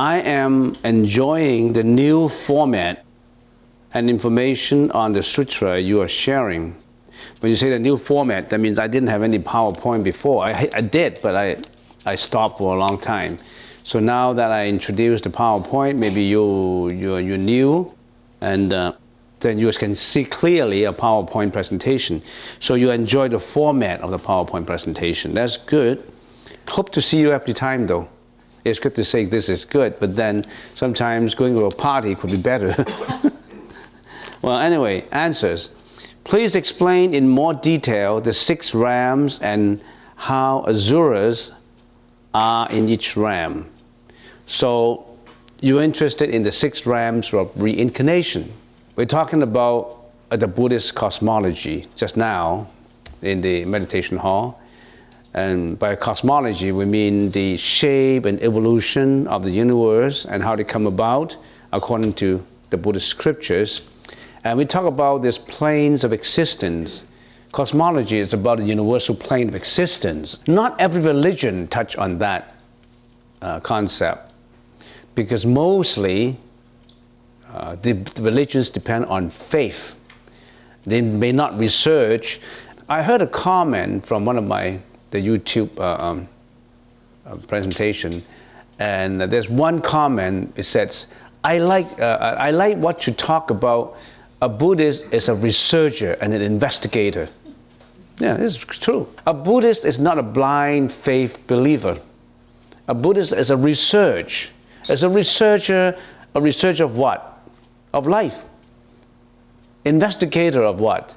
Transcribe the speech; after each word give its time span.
I 0.00 0.20
am 0.20 0.76
enjoying 0.82 1.72
the 1.72 1.82
new 1.82 2.28
format 2.28 3.04
and 3.92 4.08
information 4.08 4.90
on 4.92 5.12
the 5.12 5.22
sutra 5.22 5.78
you 5.78 6.00
are 6.00 6.08
sharing. 6.08 6.74
When 7.40 7.50
you 7.50 7.56
say 7.56 7.70
the 7.70 7.78
new 7.78 7.96
format, 7.96 8.50
that 8.50 8.60
means 8.60 8.78
I 8.78 8.86
didn't 8.86 9.08
have 9.08 9.22
any 9.22 9.38
PowerPoint 9.38 10.04
before. 10.04 10.44
I, 10.44 10.68
I 10.74 10.80
did, 10.80 11.20
but 11.22 11.34
I, 11.34 11.56
I 12.06 12.14
stopped 12.14 12.58
for 12.58 12.76
a 12.76 12.78
long 12.78 12.98
time. 12.98 13.38
So 13.84 13.98
now 13.98 14.32
that 14.32 14.50
I 14.50 14.68
introduced 14.68 15.24
the 15.24 15.30
PowerPoint, 15.30 15.96
maybe 15.96 16.22
you, 16.22 16.88
you're, 16.90 17.20
you're 17.20 17.38
new, 17.38 17.92
and 18.40 18.72
uh, 18.72 18.92
then 19.40 19.58
you 19.58 19.70
can 19.72 19.94
see 19.94 20.24
clearly 20.24 20.84
a 20.84 20.92
PowerPoint 20.92 21.52
presentation. 21.52 22.22
So 22.58 22.74
you 22.74 22.90
enjoy 22.90 23.28
the 23.28 23.40
format 23.40 24.00
of 24.00 24.10
the 24.10 24.18
PowerPoint 24.18 24.66
presentation. 24.66 25.34
That's 25.34 25.56
good. 25.56 26.04
Hope 26.68 26.90
to 26.92 27.00
see 27.00 27.18
you 27.18 27.32
every 27.32 27.54
time 27.54 27.86
though 27.86 28.08
it's 28.64 28.78
good 28.78 28.94
to 28.94 29.04
say 29.04 29.24
this 29.24 29.48
is 29.48 29.64
good, 29.64 29.98
but 29.98 30.16
then 30.16 30.44
sometimes 30.74 31.34
going 31.34 31.54
to 31.54 31.66
a 31.66 31.74
party 31.74 32.14
could 32.14 32.30
be 32.30 32.36
better. 32.36 32.84
well, 34.42 34.58
anyway, 34.58 35.04
answers. 35.12 35.70
Please 36.24 36.54
explain 36.54 37.14
in 37.14 37.28
more 37.28 37.54
detail 37.54 38.20
the 38.20 38.32
six 38.32 38.74
rams 38.74 39.38
and 39.40 39.82
how 40.16 40.64
asuras 40.68 41.52
are 42.34 42.70
in 42.70 42.88
each 42.88 43.16
ram. 43.16 43.66
So, 44.46 45.06
you're 45.60 45.82
interested 45.82 46.30
in 46.30 46.42
the 46.42 46.52
six 46.52 46.86
rams 46.86 47.32
of 47.34 47.50
reincarnation. 47.54 48.50
We're 48.96 49.04
talking 49.06 49.42
about 49.42 49.98
uh, 50.30 50.36
the 50.36 50.48
Buddhist 50.48 50.94
cosmology 50.94 51.86
just 51.96 52.16
now 52.16 52.68
in 53.22 53.40
the 53.40 53.64
meditation 53.64 54.16
hall. 54.16 54.60
And 55.34 55.78
by 55.78 55.94
cosmology, 55.96 56.72
we 56.72 56.84
mean 56.84 57.30
the 57.30 57.56
shape 57.56 58.24
and 58.24 58.42
evolution 58.42 59.26
of 59.28 59.44
the 59.44 59.50
universe 59.50 60.24
and 60.24 60.42
how 60.42 60.56
they 60.56 60.64
come 60.64 60.86
about 60.86 61.36
according 61.72 62.14
to 62.14 62.44
the 62.70 62.76
Buddhist 62.76 63.08
scriptures. 63.08 63.82
And 64.44 64.56
we 64.56 64.64
talk 64.64 64.86
about 64.86 65.22
these 65.22 65.38
planes 65.38 66.04
of 66.04 66.12
existence. 66.12 67.04
Cosmology 67.52 68.18
is 68.18 68.32
about 68.32 68.58
the 68.58 68.64
universal 68.64 69.14
plane 69.14 69.48
of 69.48 69.54
existence. 69.54 70.38
Not 70.46 70.80
every 70.80 71.02
religion 71.02 71.68
touch 71.68 71.96
on 71.96 72.18
that 72.18 72.54
uh, 73.42 73.60
concept 73.60 74.32
because 75.14 75.44
mostly 75.44 76.36
uh, 77.52 77.76
the, 77.82 77.92
the 77.92 78.22
religions 78.22 78.70
depend 78.70 79.04
on 79.06 79.30
faith. 79.30 79.94
They 80.86 81.00
may 81.02 81.32
not 81.32 81.58
research. 81.58 82.40
I 82.88 83.02
heard 83.02 83.20
a 83.22 83.26
comment 83.26 84.06
from 84.06 84.24
one 84.24 84.36
of 84.38 84.44
my 84.44 84.78
the 85.10 85.18
YouTube 85.18 85.76
uh, 85.78 85.96
um, 86.04 86.28
uh, 87.26 87.36
presentation, 87.36 88.24
and 88.78 89.20
there's 89.20 89.48
one 89.48 89.82
comment. 89.82 90.52
It 90.56 90.62
says, 90.62 91.08
"I 91.42 91.58
like 91.58 92.00
uh, 92.00 92.36
I 92.38 92.52
like 92.52 92.76
what 92.76 93.06
you 93.06 93.12
talk 93.12 93.50
about. 93.50 93.96
A 94.42 94.48
Buddhist 94.48 95.06
is 95.12 95.28
a 95.28 95.34
researcher 95.34 96.12
and 96.20 96.32
an 96.34 96.42
investigator." 96.42 97.28
Yeah, 98.18 98.34
this 98.34 98.56
is 98.56 98.64
true. 98.64 99.08
A 99.26 99.34
Buddhist 99.34 99.84
is 99.84 99.98
not 99.98 100.18
a 100.18 100.22
blind 100.22 100.92
faith 100.92 101.38
believer. 101.46 101.98
A 102.88 102.94
Buddhist 102.94 103.32
is 103.32 103.50
a 103.50 103.56
research. 103.56 104.50
As 104.88 105.02
a 105.02 105.08
researcher, 105.08 105.96
a 106.34 106.40
researcher 106.40 106.84
of 106.84 106.96
what? 106.96 107.42
Of 107.92 108.06
life. 108.06 108.36
Investigator 109.84 110.62
of 110.62 110.80
what? 110.80 111.14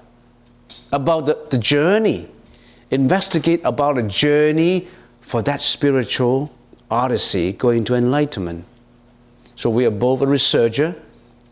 About 0.91 1.25
the, 1.25 1.38
the 1.50 1.57
journey 1.57 2.29
investigate 2.94 3.59
about 3.63 3.97
a 3.97 4.03
journey 4.03 4.88
for 5.22 5.41
that 5.41 5.59
spiritual 5.59 6.51
odyssey 6.91 7.53
going 7.53 7.83
to 7.83 7.95
enlightenment. 7.95 8.63
So 9.56 9.69
we 9.69 9.85
are 9.85 9.91
both 9.91 10.22
a 10.22 10.28
researcher 10.28 10.95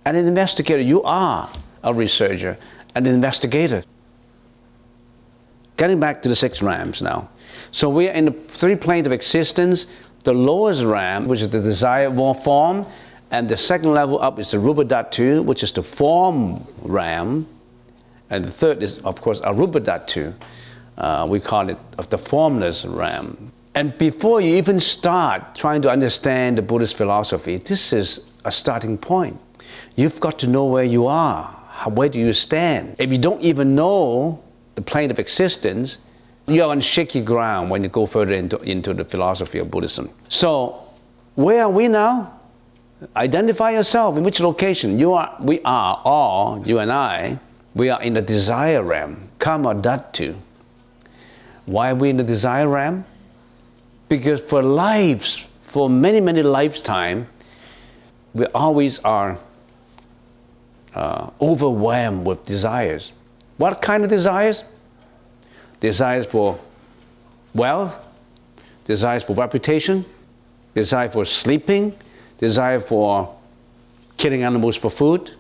and 0.05 0.15
an 0.15 0.27
investigator. 0.27 0.81
You 0.81 1.01
are 1.03 1.51
a 1.83 1.93
researcher 1.93 2.57
an 2.95 3.07
investigator. 3.07 3.83
Getting 5.77 5.99
back 5.99 6.21
to 6.23 6.29
the 6.29 6.35
six 6.35 6.61
rams 6.61 7.01
now. 7.01 7.29
So 7.71 7.89
we 7.89 8.07
are 8.09 8.13
in 8.13 8.25
the 8.25 8.31
three 8.31 8.75
planes 8.75 9.07
of 9.07 9.13
existence. 9.13 9.87
The 10.23 10.33
lowest 10.33 10.83
ram, 10.83 11.27
which 11.27 11.41
is 11.41 11.49
the 11.49 11.61
desired 11.61 12.15
form, 12.43 12.85
and 13.31 13.47
the 13.47 13.57
second 13.57 13.93
level 13.93 14.21
up 14.21 14.37
is 14.39 14.51
the 14.51 14.59
rupa 14.59 14.83
dhatu, 14.83 15.43
which 15.43 15.63
is 15.63 15.71
the 15.71 15.81
form 15.81 16.65
ram, 16.83 17.47
and 18.29 18.45
the 18.45 18.51
third 18.51 18.83
is, 18.83 18.99
of 18.99 19.21
course, 19.21 19.41
arupa 19.41 19.79
dhatu, 19.79 20.33
uh, 20.97 21.25
we 21.27 21.39
call 21.39 21.69
it 21.69 21.77
the 22.09 22.17
formless 22.17 22.85
realm. 22.85 23.51
And 23.73 23.97
before 23.97 24.41
you 24.41 24.55
even 24.55 24.79
start 24.79 25.55
trying 25.55 25.81
to 25.83 25.89
understand 25.89 26.57
the 26.57 26.61
Buddhist 26.61 26.97
philosophy, 26.97 27.57
this 27.57 27.93
is 27.93 28.21
a 28.45 28.51
starting 28.51 28.97
point. 28.97 29.39
You've 29.95 30.19
got 30.19 30.37
to 30.39 30.47
know 30.47 30.65
where 30.65 30.83
you 30.83 31.07
are. 31.07 31.60
Where 31.89 32.09
do 32.09 32.19
you 32.19 32.33
stand? 32.33 32.95
If 32.99 33.11
you 33.11 33.17
don't 33.17 33.41
even 33.41 33.75
know 33.75 34.41
the 34.75 34.81
plane 34.81 35.11
of 35.11 35.19
existence, 35.19 35.99
you're 36.47 36.69
on 36.69 36.79
shaky 36.79 37.21
ground 37.21 37.69
when 37.69 37.83
you 37.83 37.89
go 37.89 38.05
further 38.05 38.33
into, 38.33 38.59
into 38.61 38.93
the 38.93 39.05
philosophy 39.05 39.59
of 39.59 39.71
Buddhism. 39.71 40.09
So, 40.29 40.83
where 41.35 41.63
are 41.63 41.69
we 41.69 41.87
now? 41.87 42.39
Identify 43.15 43.71
yourself 43.71 44.17
in 44.17 44.23
which 44.23 44.39
location. 44.39 44.99
You 44.99 45.13
are, 45.13 45.35
we 45.39 45.59
are 45.65 46.01
all, 46.03 46.65
you 46.67 46.79
and 46.79 46.91
I, 46.91 47.39
we 47.73 47.89
are 47.89 48.01
in 48.01 48.13
the 48.13 48.21
desire 48.21 48.83
realm, 48.83 49.29
kama 49.39 49.75
dhatu. 49.75 50.35
Why 51.65 51.91
are 51.91 51.95
we 51.95 52.09
in 52.09 52.17
the 52.17 52.23
desire 52.23 52.67
realm? 52.67 53.05
Because 54.09 54.41
for 54.41 54.61
lives, 54.61 55.47
for 55.63 55.89
many, 55.89 56.19
many 56.19 56.43
lifetime, 56.43 57.27
we 58.33 58.45
always 58.47 58.99
are 58.99 59.37
uh, 60.96 61.29
overwhelmed 61.40 62.25
with 62.25 62.44
desires. 62.44 63.12
What 63.57 63.81
kind 63.81 64.03
of 64.03 64.09
desires? 64.09 64.63
Desires 65.79 66.25
for 66.25 66.59
wealth, 67.53 68.00
desires 68.85 69.24
for 69.24 69.34
reputation, 69.34 70.06
desire 70.74 71.09
for 71.09 71.25
sleeping, 71.25 71.96
desire 72.38 72.79
for 72.79 73.35
killing 74.18 74.44
animals 74.44 74.75
for 74.75 74.90
food, 74.90 75.31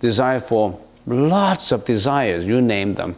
desire 0.00 0.40
for 0.40 0.78
lots 1.06 1.72
of 1.72 1.84
desires, 1.84 2.44
you 2.44 2.60
name 2.60 2.94
them 2.94 3.16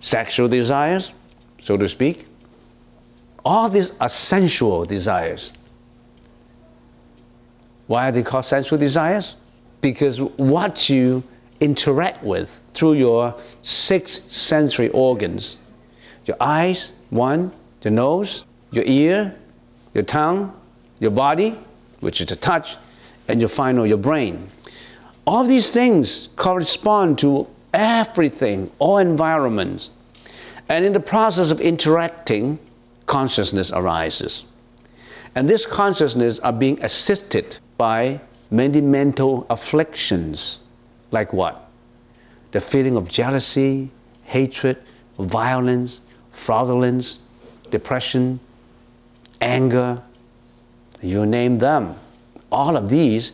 sexual 0.00 0.48
desires, 0.48 1.12
so 1.60 1.76
to 1.76 1.86
speak. 1.86 2.26
All 3.44 3.68
these 3.68 3.92
are 4.00 4.08
sensual 4.08 4.84
desires. 4.84 5.52
Why 7.86 8.08
are 8.08 8.12
they 8.12 8.22
called 8.22 8.44
sensual 8.44 8.78
desires? 8.78 9.36
Because 9.80 10.20
what 10.20 10.88
you 10.88 11.22
interact 11.60 12.22
with 12.24 12.62
through 12.74 12.94
your 12.94 13.34
six 13.62 14.20
sensory 14.26 14.88
organs 14.90 15.58
your 16.26 16.36
eyes, 16.38 16.92
one, 17.08 17.50
your 17.82 17.90
nose, 17.90 18.44
your 18.70 18.84
ear, 18.86 19.34
your 19.94 20.04
tongue, 20.04 20.54
your 21.00 21.10
body, 21.10 21.58
which 22.00 22.20
is 22.20 22.26
the 22.28 22.36
touch, 22.36 22.76
and 23.26 23.40
your 23.40 23.48
final, 23.48 23.86
your 23.86 23.98
brain. 23.98 24.48
All 25.26 25.44
these 25.44 25.70
things 25.70 26.28
correspond 26.36 27.18
to 27.20 27.48
everything, 27.74 28.70
all 28.78 28.98
environments. 28.98 29.90
And 30.68 30.84
in 30.84 30.92
the 30.92 31.00
process 31.00 31.50
of 31.50 31.60
interacting, 31.60 32.58
consciousness 33.06 33.72
arises. 33.72 34.44
And 35.34 35.48
this 35.48 35.66
consciousness 35.66 36.38
are 36.40 36.52
being 36.52 36.82
assisted 36.82 37.58
by 37.76 38.20
many 38.50 38.80
mental 38.80 39.46
afflictions. 39.50 40.60
Like 41.10 41.32
what? 41.32 41.68
The 42.52 42.60
feeling 42.60 42.96
of 42.96 43.08
jealousy, 43.08 43.90
hatred, 44.24 44.78
violence, 45.18 46.00
fraudulence, 46.32 47.18
depression, 47.70 48.40
anger, 49.40 50.02
you 51.00 51.26
name 51.26 51.58
them. 51.58 51.96
All 52.52 52.76
of 52.76 52.90
these, 52.90 53.32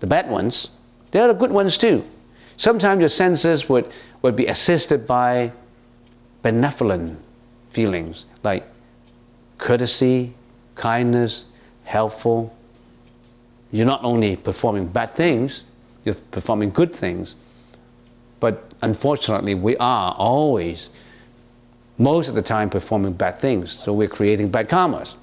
the 0.00 0.06
bad 0.06 0.30
ones, 0.30 0.68
they're 1.10 1.28
the 1.28 1.34
good 1.34 1.50
ones 1.50 1.78
too. 1.78 2.04
Sometimes 2.56 3.00
your 3.00 3.08
senses 3.08 3.68
would, 3.68 3.90
would 4.22 4.36
be 4.36 4.46
assisted 4.46 5.06
by 5.06 5.52
benevolent 6.42 7.18
feelings 7.70 8.26
like 8.42 8.64
courtesy, 9.58 10.34
kindness, 10.74 11.44
helpful. 11.84 12.54
You're 13.72 13.86
not 13.86 14.04
only 14.04 14.36
performing 14.36 14.86
bad 14.86 15.14
things, 15.14 15.64
you're 16.04 16.14
performing 16.30 16.70
good 16.70 16.94
things. 16.94 17.36
But 18.38 18.74
unfortunately, 18.82 19.54
we 19.54 19.76
are 19.78 20.14
always, 20.18 20.90
most 21.98 22.28
of 22.28 22.34
the 22.34 22.42
time, 22.42 22.68
performing 22.68 23.14
bad 23.14 23.38
things. 23.38 23.72
So 23.72 23.92
we're 23.92 24.08
creating 24.08 24.50
bad 24.50 24.68
karmas. 24.68 25.16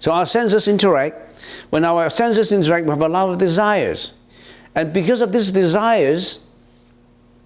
So 0.00 0.12
our 0.12 0.26
senses 0.26 0.66
interact. 0.66 1.40
When 1.70 1.84
our 1.84 2.08
senses 2.10 2.52
interact, 2.52 2.86
we 2.86 2.90
have 2.90 3.02
a 3.02 3.08
lot 3.08 3.28
of 3.28 3.38
desires. 3.38 4.12
And 4.74 4.92
because 4.92 5.20
of 5.20 5.32
these 5.32 5.52
desires, 5.52 6.38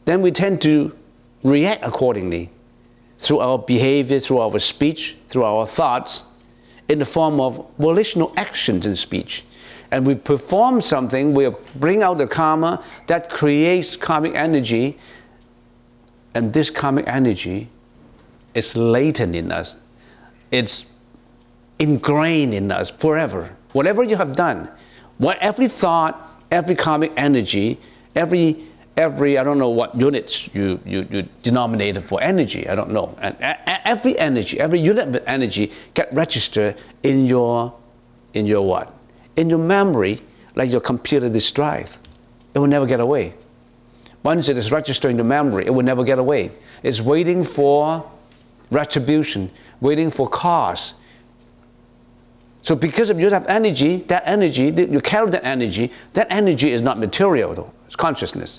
then 0.05 0.23
we 0.23 0.31
tend 0.31 0.63
to 0.63 0.97
react 1.43 1.83
accordingly 1.83 2.51
through 3.19 3.41
our 3.41 3.59
behavior, 3.59 4.21
through 4.21 4.41
our 4.41 4.59
speech, 4.59 5.17
through 5.29 5.45
our 5.45 5.67
thoughts, 5.67 6.25
in 6.89 6.99
the 6.99 7.05
form 7.05 7.41
of 7.41 7.67
volitional 7.79 8.33
actions 8.37 8.87
in 8.87 8.95
speech. 8.95 9.45
And 9.97 10.07
we 10.07 10.15
perform 10.15 10.83
something, 10.83 11.33
we 11.33 11.51
bring 11.77 12.03
out 12.03 12.19
the 12.19 12.27
karma 12.27 12.85
that 13.07 13.31
creates 13.31 13.97
karmic 13.97 14.35
energy, 14.35 14.99
and 16.35 16.53
this 16.53 16.69
karmic 16.69 17.09
energy 17.09 17.71
is 18.53 18.77
latent 18.77 19.35
in 19.35 19.51
us. 19.51 19.77
It's 20.51 20.85
ingrained 21.79 22.53
in 22.53 22.71
us 22.71 22.91
forever. 22.91 23.57
Whatever 23.73 24.03
you 24.03 24.17
have 24.17 24.37
done, 24.37 24.69
what 25.17 25.39
every 25.39 25.67
thought, 25.67 26.29
every 26.51 26.75
karmic 26.75 27.15
energy, 27.17 27.81
every 28.15 28.67
every 28.99 29.39
I 29.39 29.45
don't 29.45 29.59
know 29.59 29.71
what 29.71 29.95
units 29.95 30.55
you, 30.55 30.79
you, 30.85 31.07
you 31.11 31.23
denominated 31.43 32.05
for 32.05 32.23
energy. 32.23 32.69
I 32.69 32.75
don't 32.75 32.91
know. 32.91 33.17
And 33.23 33.35
every 33.41 34.19
energy, 34.19 34.61
every 34.61 34.79
unit 34.79 35.09
of 35.09 35.23
energy 35.27 35.73
get 35.95 36.13
registered 36.13 36.77
in 37.03 37.25
your 37.25 37.73
in 38.35 38.45
your 38.45 38.61
what? 38.61 38.93
In 39.37 39.51
your 39.51 39.59
memory, 39.59 40.23
like 40.55 40.71
your 40.71 40.81
computer 40.81 41.29
disk 41.29 41.55
drive. 41.55 41.97
It 42.55 42.59
will 42.59 42.67
never 42.67 42.87
get 42.87 43.01
away. 43.01 43.35
Once 44.23 44.49
it 44.49 44.57
is 44.57 44.73
registered 44.73 45.11
in 45.11 45.17
the 45.19 45.25
memory, 45.25 45.67
it 45.67 45.71
will 45.71 45.85
never 45.85 46.03
get 46.03 46.19
away. 46.19 46.51
It's 46.83 47.01
waiting 47.01 47.45
for 47.45 48.11
retribution, 48.71 49.51
waiting 49.81 50.11
for 50.11 50.29
cause, 50.29 50.95
so 52.67 52.75
because 52.75 53.11
of 53.11 53.21
you 53.21 53.31
have 53.31 53.47
energy, 53.47 53.99
that 54.09 54.25
energy, 54.27 54.75
you 54.77 55.01
carry 55.01 55.31
that 55.31 55.45
energy, 55.45 55.93
that 56.15 56.27
energy 56.31 56.73
is 56.73 56.81
not 56.81 56.99
material 56.99 57.55
though, 57.55 57.73
it's 57.87 57.95
consciousness. 57.95 58.59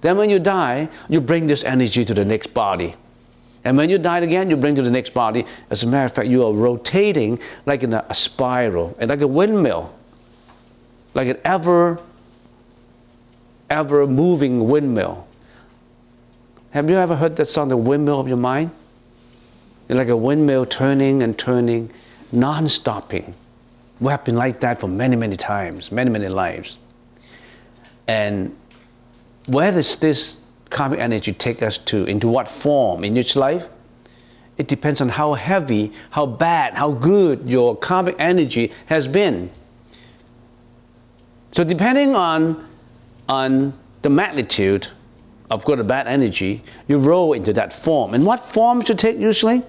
Then 0.00 0.16
when 0.16 0.30
you 0.30 0.38
die, 0.38 0.88
you 1.08 1.20
bring 1.20 1.48
this 1.48 1.64
energy 1.64 2.04
to 2.04 2.14
the 2.14 2.24
next 2.24 2.54
body. 2.54 2.94
And 3.64 3.76
when 3.76 3.90
you 3.90 3.98
die 3.98 4.20
again, 4.20 4.48
you 4.48 4.56
bring 4.56 4.76
to 4.76 4.82
the 4.82 4.92
next 4.92 5.12
body. 5.12 5.44
As 5.70 5.82
a 5.82 5.88
matter 5.88 6.04
of 6.04 6.12
fact, 6.12 6.28
you 6.28 6.46
are 6.46 6.52
rotating 6.52 7.40
like 7.66 7.82
in 7.82 7.94
a, 7.94 8.06
a 8.08 8.14
spiral, 8.14 8.96
and 9.00 9.10
like 9.10 9.22
a 9.22 9.26
windmill, 9.26 9.92
like 11.14 11.28
an 11.28 11.38
ever, 11.44 12.00
ever 13.70 14.06
moving 14.06 14.68
windmill. 14.68 15.26
Have 16.70 16.90
you 16.90 16.96
ever 16.96 17.16
heard 17.16 17.36
that 17.36 17.46
song, 17.46 17.68
The 17.68 17.76
Windmill 17.76 18.20
of 18.20 18.28
Your 18.28 18.36
Mind? 18.36 18.70
It's 19.88 19.96
like 19.96 20.08
a 20.08 20.16
windmill 20.16 20.66
turning 20.66 21.22
and 21.22 21.38
turning, 21.38 21.90
non 22.30 22.68
stopping. 22.68 23.34
We 24.00 24.10
have 24.10 24.24
been 24.24 24.36
like 24.36 24.60
that 24.60 24.80
for 24.80 24.86
many, 24.86 25.16
many 25.16 25.36
times, 25.36 25.90
many, 25.90 26.10
many 26.10 26.28
lives. 26.28 26.76
And 28.06 28.54
where 29.46 29.70
does 29.70 29.96
this 29.96 30.38
karmic 30.70 31.00
energy 31.00 31.32
take 31.32 31.62
us 31.62 31.78
to? 31.78 32.04
Into 32.04 32.28
what 32.28 32.48
form 32.48 33.02
in 33.02 33.16
each 33.16 33.34
life? 33.34 33.66
It 34.58 34.68
depends 34.68 35.00
on 35.00 35.08
how 35.08 35.34
heavy, 35.34 35.92
how 36.10 36.26
bad, 36.26 36.74
how 36.74 36.92
good 36.92 37.48
your 37.48 37.76
karmic 37.76 38.16
energy 38.18 38.72
has 38.86 39.08
been. 39.08 39.50
So 41.52 41.64
depending 41.64 42.14
on, 42.14 42.68
on 43.28 43.72
the 44.02 44.10
magnitude 44.10 44.88
of 45.50 45.64
good 45.64 45.80
or 45.80 45.84
bad 45.84 46.06
energy, 46.06 46.62
you 46.88 46.98
roll 46.98 47.32
into 47.32 47.52
that 47.54 47.72
form. 47.72 48.14
And 48.14 48.24
what 48.24 48.40
form 48.40 48.82
to 48.82 48.94
take 48.94 49.18
usually? 49.18 49.62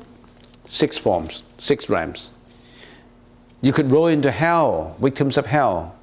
Six 0.67 0.97
forms, 0.97 1.43
six 1.57 1.89
realms. 1.89 2.31
You 3.61 3.73
could 3.73 3.91
roll 3.91 4.07
into 4.07 4.31
hell, 4.31 4.95
victims 4.99 5.37
of 5.37 5.45
hell. 5.45 5.95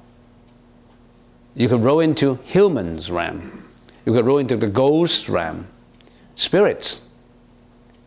You 1.55 1.67
could 1.67 1.83
roll 1.83 2.01
into 2.01 2.35
humans 2.43 3.09
realm. 3.09 3.63
You 4.05 4.13
could 4.13 4.25
roll 4.25 4.37
into 4.37 4.55
the 4.57 4.67
ghost 4.67 5.27
realm, 5.27 5.67
spirits, 6.35 7.01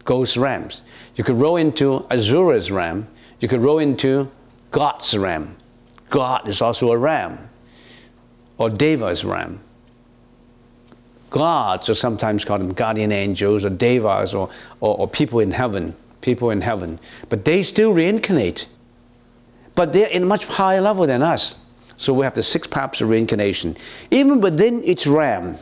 ghost 0.05 0.37
realms. 0.37 0.83
You 1.17 1.25
could 1.25 1.37
roll 1.37 1.57
into 1.57 2.07
Asura's 2.11 2.71
realm. 2.71 3.07
You 3.41 3.49
could 3.49 3.61
roll 3.61 3.81
into 3.81 4.31
God's 4.71 5.17
realm. 5.17 5.57
God 6.11 6.49
is 6.49 6.63
also 6.63 6.93
a 6.93 6.97
realm, 6.97 7.39
or 8.61 8.71
Deva's 8.71 9.25
realm. 9.25 9.59
Gods 11.31 11.91
are 11.91 11.95
sometimes 11.95 12.45
called 12.45 12.61
them 12.61 12.73
guardian 12.73 13.11
angels 13.11 13.65
or 13.65 13.71
devas 13.71 14.35
or, 14.35 14.49
or, 14.79 14.97
or 14.99 15.09
people 15.09 15.41
in 15.41 15.51
heaven, 15.51 15.97
people 16.21 16.51
in 16.51 16.61
heaven. 16.61 17.01
But 17.29 17.45
they 17.45 17.65
still 17.65 17.93
reincarnate 17.93 18.69
but 19.81 19.95
they're 19.95 20.09
in 20.09 20.25
a 20.25 20.27
much 20.27 20.45
higher 20.45 20.83
level 20.83 21.07
than 21.07 21.23
us. 21.23 21.57
So 21.97 22.13
we 22.13 22.25
have 22.25 22.35
the 22.35 22.43
six 22.43 22.67
paths 22.67 23.01
of 23.01 23.09
reincarnation. 23.09 23.79
Even 24.11 24.41
within 24.43 24.85
each 24.85 25.07
realm, 25.07 25.57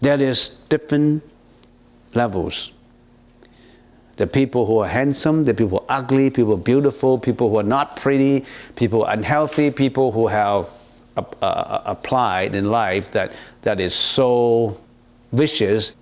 there 0.00 0.20
is 0.20 0.56
different 0.68 1.22
levels. 2.14 2.72
The 4.16 4.26
people 4.26 4.66
who 4.66 4.78
are 4.78 4.88
handsome, 4.88 5.44
the 5.44 5.54
people 5.54 5.78
who 5.78 5.84
are 5.86 5.98
ugly, 6.00 6.30
people 6.30 6.56
beautiful, 6.56 7.16
people 7.16 7.48
who 7.48 7.58
are 7.58 7.64
not 7.78 7.94
pretty, 7.94 8.44
people 8.74 9.04
unhealthy, 9.04 9.70
people 9.70 10.10
who 10.10 10.26
have 10.26 10.68
Uh, 11.14 11.20
uh, 11.42 11.82
applied 11.84 12.54
in 12.54 12.70
life 12.70 13.10
that, 13.10 13.32
that 13.60 13.80
is 13.80 13.94
so 13.94 14.74
vicious 15.32 15.92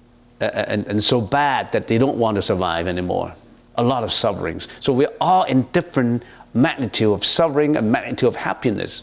uh, 0.41 0.45
uh, 0.45 0.65
and, 0.69 0.87
and 0.87 1.03
so 1.03 1.21
bad 1.21 1.73
that 1.73 1.89
they 1.89 1.99
don't 1.99 2.17
want 2.17 2.37
to 2.37 2.43
survive 2.43 2.87
anymore. 2.87 3.35
A 3.75 3.83
lot 3.83 4.05
of 4.05 4.12
sufferings. 4.12 4.69
So 4.79 4.93
we're 4.93 5.12
all 5.21 5.43
in 5.45 5.62
different 5.73 6.23
magnitude 6.55 7.12
of 7.12 7.25
suffering 7.25 7.75
and 7.77 7.91
magnitude 7.91 8.29
of 8.29 8.37
happiness. 8.37 9.03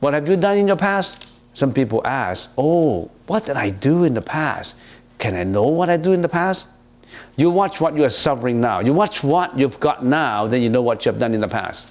What 0.00 0.12
have 0.12 0.28
you 0.28 0.36
done 0.36 0.58
in 0.58 0.66
your 0.66 0.76
past? 0.76 1.26
Some 1.54 1.72
people 1.72 2.02
ask, 2.04 2.50
Oh, 2.58 3.10
what 3.28 3.46
did 3.46 3.56
I 3.56 3.70
do 3.70 4.04
in 4.04 4.12
the 4.12 4.20
past? 4.20 4.74
Can 5.16 5.34
I 5.34 5.44
know 5.44 5.68
what 5.68 5.88
I 5.88 5.96
do 5.96 6.12
in 6.12 6.20
the 6.20 6.28
past? 6.28 6.66
You 7.36 7.48
watch 7.48 7.80
what 7.80 7.94
you 7.94 8.04
are 8.04 8.10
suffering 8.10 8.60
now. 8.60 8.80
You 8.80 8.92
watch 8.92 9.22
what 9.22 9.56
you've 9.58 9.80
got 9.80 10.04
now, 10.04 10.46
then 10.46 10.60
you 10.60 10.68
know 10.68 10.82
what 10.82 11.06
you 11.06 11.12
have 11.12 11.18
done 11.18 11.32
in 11.32 11.40
the 11.40 11.48
past. 11.48 11.86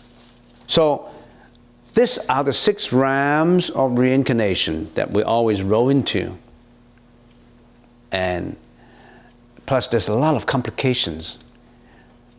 So, 0.68 1.10
these 1.96 2.18
are 2.30 2.44
the 2.44 2.54
six 2.54 2.94
realms 2.94 3.70
of 3.72 3.98
reincarnation 3.98 4.90
that 4.96 5.10
we 5.10 5.24
always 5.24 5.64
roll 5.64 5.90
into. 5.90 6.38
And 8.12 8.56
plus, 9.66 9.88
there's 9.88 10.08
a 10.08 10.14
lot 10.14 10.36
of 10.36 10.46
complications 10.46 11.40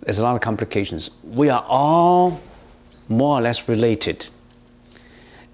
there's 0.07 0.21
a 0.21 0.23
lot 0.23 0.37
of 0.37 0.41
complications. 0.41 1.11
We 1.25 1.51
are 1.51 1.65
all 1.67 2.41
more 3.09 3.39
or 3.39 3.43
less 3.43 3.69
related. 3.69 4.25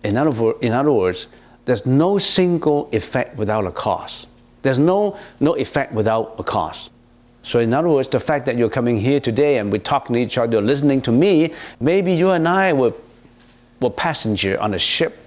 In 0.04 0.18
other, 0.18 0.52
in 0.60 0.72
other 0.72 0.92
words, 0.92 1.28
there's 1.64 1.86
no 1.86 2.18
single 2.18 2.90
effect 2.92 3.36
without 3.38 3.66
a 3.66 3.70
cause. 3.70 4.26
There's 4.60 4.78
no, 4.78 5.18
no 5.40 5.54
effect 5.56 5.94
without 5.94 6.34
a 6.38 6.44
cause. 6.44 6.90
So, 7.42 7.60
in 7.60 7.72
other 7.72 7.88
words, 7.88 8.08
the 8.10 8.20
fact 8.20 8.44
that 8.44 8.58
you're 8.58 8.68
coming 8.68 8.98
here 8.98 9.20
today 9.20 9.56
and 9.56 9.72
we're 9.72 9.78
talking 9.78 10.14
to 10.14 10.20
each 10.20 10.36
other, 10.36 10.60
listening 10.60 11.00
to 11.02 11.12
me, 11.12 11.54
maybe 11.80 12.12
you 12.12 12.30
and 12.30 12.46
I 12.46 12.74
were, 12.74 12.92
were 13.82 13.90
passenger 13.90 14.58
on 14.60 14.74
a 14.74 14.78
ship 14.78 15.18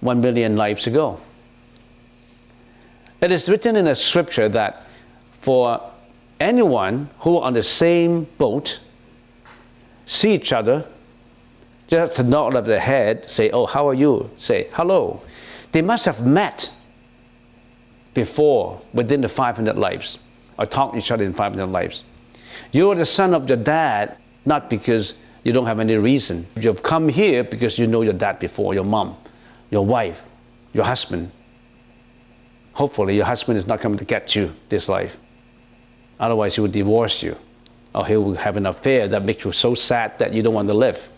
one 0.00 0.20
million 0.20 0.56
lives 0.56 0.86
ago. 0.86 1.18
It 3.20 3.32
is 3.32 3.48
written 3.48 3.74
in 3.74 3.86
the 3.86 3.94
scripture 3.94 4.48
that 4.50 4.86
for 5.40 5.80
anyone 6.38 7.10
who 7.20 7.38
on 7.38 7.52
the 7.52 7.62
same 7.62 8.24
boat 8.38 8.80
see 10.06 10.34
each 10.34 10.52
other, 10.52 10.86
just 11.88 12.22
nod 12.22 12.54
of 12.54 12.66
the 12.66 12.78
head, 12.78 13.28
say, 13.28 13.50
"Oh, 13.50 13.66
how 13.66 13.88
are 13.88 13.94
you?" 13.94 14.30
Say, 14.36 14.68
"Hello." 14.72 15.20
They 15.72 15.82
must 15.82 16.06
have 16.06 16.24
met 16.24 16.70
before 18.14 18.80
within 18.94 19.20
the 19.20 19.28
500 19.28 19.76
lives, 19.76 20.18
or 20.58 20.66
talked 20.66 20.94
to 20.94 20.98
each 20.98 21.10
other 21.10 21.24
in 21.24 21.34
500 21.34 21.66
lives. 21.66 22.04
You're 22.72 22.94
the 22.94 23.06
son 23.06 23.34
of 23.34 23.48
your 23.48 23.58
dad, 23.58 24.16
not 24.44 24.70
because 24.70 25.14
you 25.48 25.54
don't 25.54 25.66
have 25.66 25.80
any 25.80 25.96
reason. 25.96 26.46
You've 26.56 26.82
come 26.82 27.08
here 27.08 27.42
because 27.42 27.78
you 27.78 27.86
know 27.86 28.02
your 28.02 28.12
dad 28.12 28.38
before, 28.38 28.74
your 28.74 28.84
mom, 28.84 29.16
your 29.70 29.84
wife, 29.84 30.20
your 30.74 30.84
husband. 30.84 31.30
Hopefully, 32.74 33.16
your 33.16 33.24
husband 33.24 33.56
is 33.56 33.66
not 33.66 33.80
coming 33.80 33.98
to 33.98 34.04
get 34.04 34.36
you 34.36 34.52
this 34.68 34.90
life. 34.90 35.16
Otherwise, 36.20 36.54
he 36.54 36.60
will 36.60 36.68
divorce 36.68 37.22
you. 37.22 37.34
Or 37.94 38.06
he 38.06 38.16
will 38.16 38.34
have 38.34 38.58
an 38.58 38.66
affair 38.66 39.08
that 39.08 39.24
makes 39.24 39.42
you 39.42 39.52
so 39.52 39.74
sad 39.74 40.18
that 40.18 40.34
you 40.34 40.42
don't 40.42 40.52
want 40.52 40.68
to 40.68 40.74
live. 40.74 41.08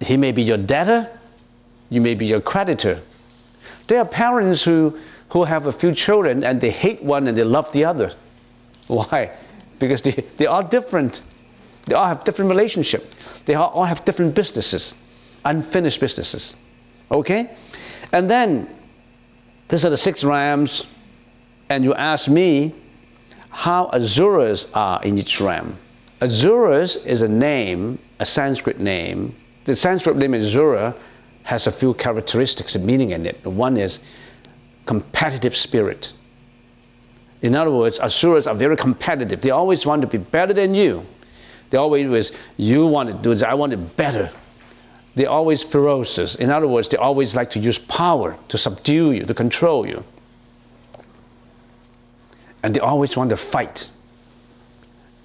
He 0.00 0.18
may 0.18 0.30
be 0.30 0.42
your 0.42 0.58
debtor, 0.58 1.08
you 1.88 2.02
may 2.02 2.14
be 2.14 2.26
your 2.26 2.42
creditor. 2.42 3.00
There 3.86 3.98
are 3.98 4.04
parents 4.04 4.62
who, 4.62 4.98
who 5.30 5.44
have 5.44 5.66
a 5.66 5.72
few 5.72 5.94
children 5.94 6.44
and 6.44 6.60
they 6.60 6.70
hate 6.70 7.02
one 7.02 7.26
and 7.26 7.38
they 7.38 7.44
love 7.44 7.72
the 7.72 7.86
other. 7.86 8.12
Why? 8.86 9.30
Because 9.78 10.02
they, 10.02 10.12
they 10.36 10.46
are 10.46 10.62
different. 10.62 11.22
They 11.86 11.94
all 11.94 12.06
have 12.06 12.24
different 12.24 12.50
relationship. 12.50 13.14
They 13.44 13.54
all 13.54 13.84
have 13.84 14.04
different 14.04 14.34
businesses, 14.34 14.94
unfinished 15.44 16.00
businesses. 16.00 16.54
Okay? 17.10 17.50
And 18.12 18.30
then 18.30 18.68
These 19.72 19.86
are 19.86 19.90
the 19.90 19.96
six 19.96 20.22
rams, 20.22 20.86
and 21.70 21.82
you 21.82 21.94
ask 21.94 22.28
me 22.28 22.74
how 23.48 23.88
asuras 23.94 24.68
are 24.74 25.02
in 25.02 25.18
each 25.18 25.40
ram. 25.40 25.78
Asuras 26.20 26.96
is 27.06 27.22
a 27.22 27.28
name, 27.28 27.98
a 28.20 28.24
Sanskrit 28.26 28.78
name. 28.78 29.34
The 29.64 29.74
Sanskrit 29.74 30.16
name 30.16 30.34
Asura 30.34 30.94
has 31.44 31.66
a 31.66 31.72
few 31.72 31.94
characteristics 31.94 32.76
and 32.76 32.84
meaning 32.84 33.12
in 33.12 33.24
it. 33.24 33.42
One 33.46 33.78
is 33.78 34.00
competitive 34.84 35.56
spirit. 35.56 36.12
In 37.40 37.54
other 37.54 37.70
words, 37.70 37.98
asuras 37.98 38.46
are 38.46 38.54
very 38.54 38.76
competitive. 38.76 39.40
They 39.40 39.52
always 39.52 39.86
want 39.86 40.02
to 40.02 40.06
be 40.06 40.18
better 40.18 40.52
than 40.52 40.74
you. 40.74 41.02
They 41.72 41.78
always, 41.78 42.06
was, 42.06 42.32
you 42.58 42.86
want 42.86 43.10
to 43.10 43.16
do 43.16 43.30
this, 43.30 43.42
I 43.42 43.54
want 43.54 43.72
it 43.72 43.96
better. 43.96 44.30
They're 45.14 45.30
always 45.30 45.62
ferocious. 45.62 46.34
In 46.34 46.50
other 46.50 46.68
words, 46.68 46.86
they 46.90 46.98
always 46.98 47.34
like 47.34 47.48
to 47.52 47.58
use 47.58 47.78
power 47.78 48.36
to 48.48 48.58
subdue 48.58 49.12
you, 49.12 49.24
to 49.24 49.32
control 49.32 49.86
you. 49.86 50.04
And 52.62 52.76
they 52.76 52.80
always 52.80 53.16
want 53.16 53.30
to 53.30 53.38
fight. 53.38 53.88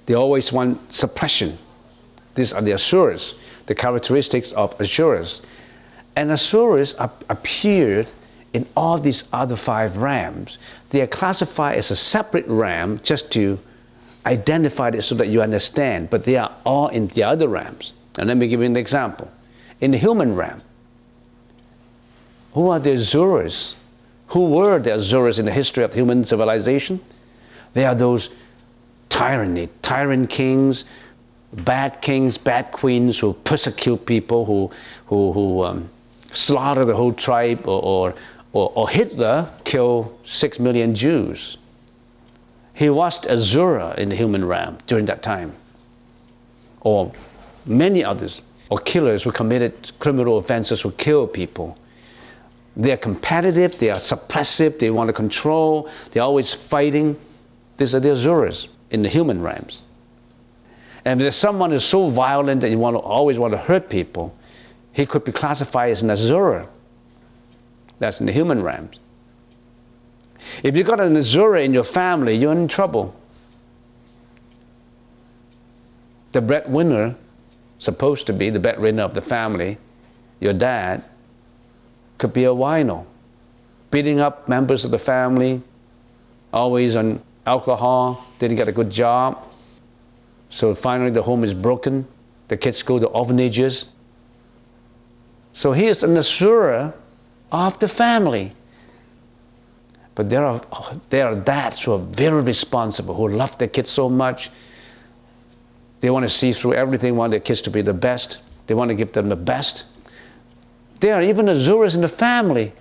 They 0.05 0.13
always 0.13 0.53
want 0.53 0.79
suppression. 0.93 1.57
These 2.35 2.53
are 2.53 2.61
the 2.61 2.71
asuras, 2.71 3.35
the 3.65 3.75
characteristics 3.75 4.53
of 4.53 4.73
asuras. 4.79 5.41
And 6.15 6.31
asuras 6.31 6.95
appeared 6.97 8.09
in 8.53 8.65
all 8.77 8.97
these 8.97 9.25
other 9.33 9.57
five 9.57 9.97
rams. 9.97 10.59
They 10.91 11.01
are 11.01 11.07
classified 11.07 11.77
as 11.77 11.91
a 11.91 11.95
separate 11.97 12.47
ram 12.47 13.01
just 13.03 13.33
to 13.33 13.59
identify 14.25 14.89
it 14.89 15.01
so 15.01 15.15
that 15.15 15.27
you 15.27 15.41
understand, 15.41 16.09
but 16.09 16.25
they 16.25 16.37
are 16.37 16.51
all 16.65 16.87
in 16.87 17.07
the 17.07 17.23
other 17.23 17.47
rams. 17.47 17.93
And 18.17 18.27
let 18.27 18.37
me 18.37 18.47
give 18.47 18.59
you 18.59 18.65
an 18.65 18.77
example 18.77 19.31
in 19.81 19.91
the 19.91 19.97
human 19.97 20.35
realm. 20.35 20.61
Who 22.53 22.69
are 22.69 22.79
the 22.79 22.93
Asuras? 22.93 23.75
Who 24.27 24.47
were 24.49 24.79
the 24.79 24.95
Asuras 24.95 25.39
in 25.39 25.45
the 25.45 25.51
history 25.51 25.83
of 25.83 25.93
human 25.93 26.25
civilization? 26.25 26.99
They 27.73 27.85
are 27.85 27.95
those 27.95 28.29
tyranny, 29.09 29.69
tyrant 29.81 30.29
kings, 30.29 30.85
bad 31.53 32.01
kings, 32.01 32.37
bad 32.37 32.71
queens 32.71 33.19
who 33.19 33.33
persecute 33.33 34.05
people, 34.05 34.45
who, 34.45 34.71
who, 35.05 35.31
who 35.31 35.63
um, 35.63 35.89
slaughter 36.31 36.85
the 36.85 36.95
whole 36.95 37.13
tribe, 37.13 37.67
or, 37.67 37.81
or, 37.83 38.15
or, 38.53 38.71
or 38.75 38.89
Hitler 38.89 39.49
killed 39.63 40.19
six 40.25 40.59
million 40.59 40.95
Jews. 40.95 41.57
He 42.77 42.91
was 42.91 43.25
Asura 43.25 43.95
in 43.97 44.09
the 44.09 44.15
human 44.15 44.45
realm 44.45 44.77
during 44.85 45.05
that 45.05 45.23
time, 45.23 45.51
or 46.81 47.11
many 47.65 48.03
others 48.03 48.43
or 48.69 48.77
killers 48.77 49.23
who 49.23 49.31
committed 49.31 49.91
criminal 49.97 50.37
offenses 50.37 50.81
who 50.81 50.91
kill 50.91 51.25
people. 51.25 51.75
They're 52.75 52.95
competitive, 52.95 53.79
they 53.79 53.89
are 53.89 53.97
suppressive, 53.97 54.77
they 54.77 54.91
want 54.91 55.07
to 55.07 55.13
control, 55.13 55.89
they're 56.11 56.21
always 56.21 56.53
fighting. 56.53 57.19
These 57.77 57.95
are 57.95 57.99
the 57.99 58.11
Asuras 58.11 58.67
in 58.91 59.01
the 59.01 59.09
human 59.09 59.41
realms. 59.41 59.81
And 61.03 61.19
if 61.19 61.33
someone 61.33 61.73
is 61.73 61.83
so 61.83 62.09
violent 62.09 62.61
that 62.61 62.69
you 62.69 62.77
want 62.77 62.93
to, 62.95 62.99
always 62.99 63.39
want 63.39 63.53
to 63.53 63.57
hurt 63.57 63.89
people, 63.89 64.37
he 64.91 65.03
could 65.07 65.23
be 65.23 65.31
classified 65.31 65.89
as 65.89 66.03
an 66.03 66.11
Asura. 66.11 66.67
That's 67.97 68.19
in 68.19 68.27
the 68.27 68.33
human 68.33 68.61
realms. 68.61 68.99
If 70.63 70.75
you've 70.75 70.87
got 70.87 70.99
an 70.99 71.15
Asura 71.15 71.61
in 71.61 71.73
your 71.73 71.83
family, 71.83 72.35
you're 72.35 72.51
in 72.51 72.67
trouble. 72.67 73.15
The 76.31 76.41
breadwinner 76.41 77.15
supposed 77.79 78.27
to 78.27 78.33
be 78.33 78.49
the 78.49 78.59
breadwinner 78.59 79.03
of 79.03 79.13
the 79.13 79.21
family, 79.21 79.77
your 80.39 80.53
dad, 80.53 81.03
could 82.17 82.33
be 82.33 82.45
a 82.45 82.49
wino, 82.49 83.05
beating 83.91 84.19
up 84.19 84.47
members 84.49 84.83
of 84.85 84.91
the 84.91 84.99
family, 84.99 85.61
always 86.51 86.95
on 86.95 87.21
alcohol, 87.45 88.25
didn't 88.39 88.57
get 88.57 88.67
a 88.67 88.71
good 88.71 88.89
job. 88.89 89.43
So 90.49 90.73
finally 90.73 91.11
the 91.11 91.21
home 91.21 91.43
is 91.43 91.53
broken. 91.53 92.07
The 92.47 92.57
kids 92.57 92.81
go 92.81 92.99
to 92.99 93.07
orphanages. 93.07 93.85
So 95.53 95.73
he 95.73 95.87
is 95.87 96.03
an 96.03 96.15
asura 96.17 96.93
of 97.51 97.77
the 97.79 97.87
family. 97.87 98.53
But 100.17 100.31
there 100.31 100.43
are, 100.43 100.59
there 101.11 101.27
are 101.27 101.35
dads 101.35 101.79
who 101.83 101.93
are 101.93 101.99
very 101.99 102.41
responsible, 102.41 103.13
who 103.13 103.27
love 103.27 103.55
their 103.59 103.67
kids 103.67 103.91
so 103.91 104.09
much 104.09 104.49
they 105.99 106.09
want 106.09 106.23
to 106.23 106.33
see 106.33 106.53
through 106.53 106.73
everything, 106.73 107.15
want 107.15 107.29
their 107.29 107.39
kids 107.39 107.61
to 107.61 107.69
be 107.69 107.83
the 107.83 107.93
best. 107.93 108.39
They 108.65 108.73
want 108.73 108.89
to 108.89 108.95
give 108.95 109.11
them 109.11 109.29
the 109.29 109.35
best. 109.35 109.85
There 111.01 111.13
are 111.13 111.21
even 111.21 111.47
Asuras 111.49 111.93
in 111.93 112.01
the 112.01 112.07
family. 112.07 112.73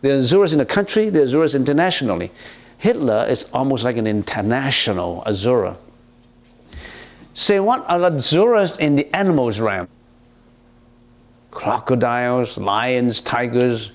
There 0.00 0.14
are 0.14 0.18
Asuras 0.18 0.54
in 0.54 0.58
the 0.58 0.64
country, 0.64 1.10
there 1.10 1.22
are 1.22 1.26
Asuras 1.26 1.54
internationally. 1.54 2.30
Hitler 2.78 3.26
is 3.28 3.44
almost 3.52 3.84
like 3.84 3.98
an 3.98 4.06
international 4.06 5.22
Asura. 5.26 5.76
Say, 7.34 7.60
what 7.60 7.84
are 7.86 8.02
Asuras 8.02 8.78
in 8.78 8.96
the 8.96 9.14
animals 9.14 9.60
realm? 9.60 9.88
Crocodiles, 11.50 12.56
lions, 12.56 13.20
tigers. 13.20 13.90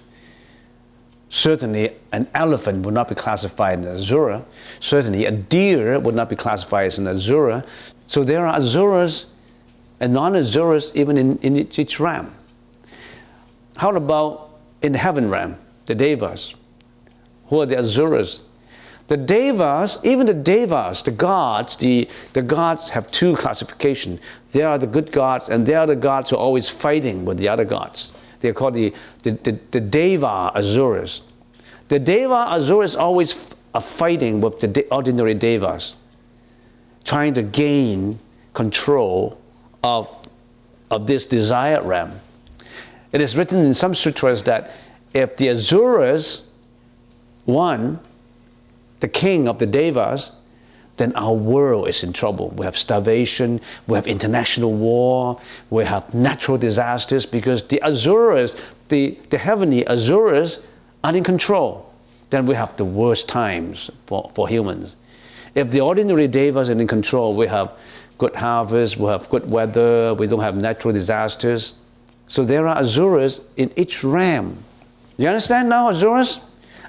Certainly, 1.33 1.95
an 2.11 2.27
elephant 2.35 2.85
would 2.85 2.93
not 2.93 3.09
be 3.09 3.15
classified 3.15 3.79
as 3.79 3.85
an 3.85 3.91
Asura. 3.95 4.45
Certainly, 4.79 5.25
a 5.25 5.31
deer 5.31 5.97
would 5.97 6.13
not 6.13 6.29
be 6.29 6.35
classified 6.35 6.85
as 6.85 6.99
an 6.99 7.07
Asura. 7.07 7.65
So 8.05 8.23
there 8.23 8.45
are 8.45 8.55
Asuras 8.55 9.25
and 9.99 10.13
non-Asuras 10.13 10.91
even 10.93 11.17
in, 11.17 11.39
in 11.39 11.57
each 11.57 11.99
ram. 11.99 12.35
How 13.77 13.95
about 13.95 14.51
in 14.83 14.91
the 14.91 14.99
heaven 14.99 15.27
ram, 15.27 15.57
the 15.87 15.95
Devas? 15.95 16.53
Who 17.47 17.61
are 17.61 17.65
the 17.65 17.79
Asuras? 17.79 18.43
The 19.07 19.17
Devas, 19.17 19.97
even 20.03 20.27
the 20.27 20.35
Devas, 20.35 21.01
the 21.01 21.09
gods, 21.09 21.75
the, 21.77 22.07
the 22.33 22.43
gods 22.43 22.89
have 22.89 23.09
two 23.09 23.35
classifications. 23.37 24.19
They 24.51 24.61
are 24.61 24.77
the 24.77 24.85
good 24.85 25.11
gods, 25.11 25.49
and 25.49 25.65
they 25.65 25.73
are 25.73 25.87
the 25.87 25.95
gods 25.95 26.29
who 26.29 26.35
are 26.35 26.43
always 26.43 26.69
fighting 26.69 27.25
with 27.25 27.39
the 27.39 27.49
other 27.49 27.65
gods. 27.65 28.13
They 28.43 28.49
are 28.49 28.53
called 28.53 28.73
the, 28.73 28.93
the, 29.21 29.31
the, 29.31 29.57
the 29.71 29.79
Deva 29.79 30.51
Asuras. 30.53 31.21
The 31.87 31.97
Deva 31.97 32.49
Asuras 32.51 32.97
always 32.97 33.37
are 33.73 33.79
fighting 33.79 34.41
with 34.41 34.59
the 34.59 34.85
ordinary 34.91 35.33
Devas 35.33 35.95
trying 37.05 37.33
to 37.35 37.41
gain 37.41 38.19
control 38.53 39.39
of, 39.81 40.09
of 40.91 41.07
this 41.07 41.25
desired 41.25 41.85
realm. 41.85 42.19
It 43.13 43.21
is 43.21 43.37
written 43.37 43.59
in 43.59 43.73
some 43.73 43.95
sutras 43.95 44.43
that 44.43 44.71
if 45.13 45.37
the 45.37 45.49
Asuras 45.49 46.47
won, 47.45 47.97
the 48.99 49.07
king 49.07 49.47
of 49.47 49.57
the 49.57 49.65
Devas, 49.65 50.31
then 50.97 51.15
our 51.15 51.33
world 51.33 51.87
is 51.87 52.03
in 52.03 52.13
trouble. 52.13 52.49
We 52.49 52.65
have 52.65 52.77
starvation, 52.77 53.59
we 53.87 53.95
have 53.95 54.07
international 54.07 54.73
war, 54.73 55.39
we 55.69 55.85
have 55.85 56.13
natural 56.13 56.57
disasters 56.57 57.25
because 57.25 57.63
the 57.63 57.81
Asuras, 57.81 58.55
the, 58.89 59.17
the 59.29 59.37
heavenly 59.37 59.87
Asuras, 59.87 60.59
are 61.03 61.15
in 61.15 61.23
control. 61.23 61.91
Then 62.29 62.45
we 62.45 62.55
have 62.55 62.75
the 62.77 62.85
worst 62.85 63.27
times 63.27 63.89
for, 64.05 64.31
for 64.35 64.47
humans. 64.47 64.95
If 65.55 65.71
the 65.71 65.81
ordinary 65.81 66.27
devas 66.27 66.69
are 66.69 66.79
in 66.79 66.87
control, 66.87 67.35
we 67.35 67.47
have 67.47 67.71
good 68.17 68.35
harvest, 68.35 68.97
we 68.97 69.07
have 69.07 69.29
good 69.29 69.49
weather, 69.49 70.13
we 70.13 70.27
don't 70.27 70.39
have 70.39 70.55
natural 70.55 70.93
disasters. 70.93 71.73
So 72.27 72.43
there 72.43 72.67
are 72.67 72.77
Asuras 72.77 73.41
in 73.57 73.71
each 73.75 74.03
realm. 74.03 74.57
You 75.17 75.27
understand 75.27 75.69
now, 75.69 75.89
asuras? 75.89 76.39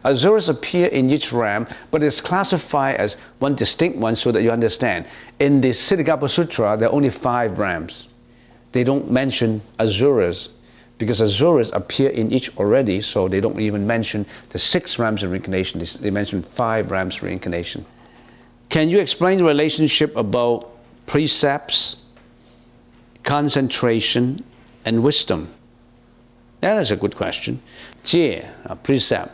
Asuras 0.04 0.50
appear 0.50 0.88
in 0.88 1.10
each 1.10 1.32
ram, 1.32 1.66
but 1.90 2.02
it's 2.02 2.20
classified 2.20 2.96
as 2.96 3.16
one 3.38 3.54
distinct 3.54 3.96
one 3.96 4.14
so 4.14 4.30
that 4.30 4.42
you 4.42 4.50
understand. 4.50 5.06
In 5.40 5.60
the 5.60 5.70
Ksitigarbha 5.70 6.28
Sutra, 6.28 6.76
there 6.76 6.88
are 6.88 6.92
only 6.92 7.10
five 7.10 7.58
rams. 7.58 8.08
They 8.72 8.84
don't 8.84 9.10
mention 9.10 9.62
asuras 9.78 10.50
because 10.98 11.22
asuras 11.22 11.72
appear 11.72 12.10
in 12.10 12.30
each 12.32 12.54
already, 12.58 13.00
so 13.00 13.28
they 13.28 13.40
don't 13.40 13.58
even 13.58 13.86
mention 13.86 14.26
the 14.50 14.58
six 14.58 14.98
rams 14.98 15.22
of 15.22 15.30
reincarnation. 15.30 15.82
They 16.00 16.10
mention 16.10 16.42
five 16.42 16.90
rams 16.90 17.16
of 17.16 17.22
reincarnation. 17.22 17.86
Can 18.68 18.90
you 18.90 18.98
explain 19.00 19.38
the 19.38 19.44
relationship 19.44 20.14
about 20.16 20.70
precepts, 21.06 21.96
concentration, 23.22 24.44
and 24.84 25.02
wisdom? 25.02 25.52
That 26.60 26.78
is 26.78 26.90
a 26.90 26.96
good 26.96 27.16
question. 27.16 27.62
Jie, 28.02 28.44
a 28.64 28.76
precept. 28.76 29.32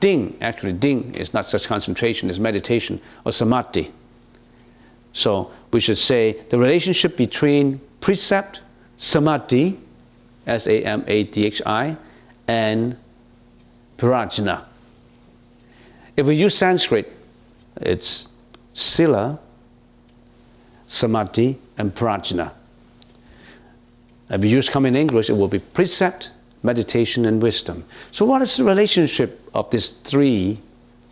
Ding, 0.00 0.36
actually, 0.40 0.72
ding 0.72 1.14
is 1.14 1.34
not 1.34 1.46
just 1.46 1.68
concentration, 1.68 2.30
it's 2.30 2.38
meditation 2.38 3.00
or 3.24 3.32
samadhi. 3.32 3.92
So 5.12 5.50
we 5.72 5.80
should 5.80 5.98
say 5.98 6.42
the 6.48 6.58
relationship 6.58 7.16
between 7.16 7.80
precept, 8.00 8.62
samadhi, 8.96 9.78
S 10.46 10.66
A 10.66 10.82
M 10.82 11.04
A 11.06 11.24
D 11.24 11.46
H 11.46 11.60
I, 11.66 11.96
and 12.48 12.96
prajna. 13.98 14.64
If 16.16 16.26
we 16.26 16.34
use 16.34 16.56
Sanskrit, 16.56 17.12
it's 17.82 18.28
sila, 18.72 19.38
samadhi, 20.86 21.58
and 21.76 21.94
prajna. 21.94 22.52
If 24.30 24.40
we 24.40 24.48
use 24.48 24.68
common 24.68 24.96
English, 24.96 25.28
it 25.28 25.34
will 25.34 25.48
be 25.48 25.58
precept, 25.58 26.32
meditation, 26.62 27.24
and 27.26 27.42
wisdom. 27.42 27.84
So, 28.12 28.24
what 28.24 28.42
is 28.42 28.56
the 28.56 28.64
relationship 28.64 29.48
of 29.54 29.70
these 29.70 29.92
three 29.92 30.60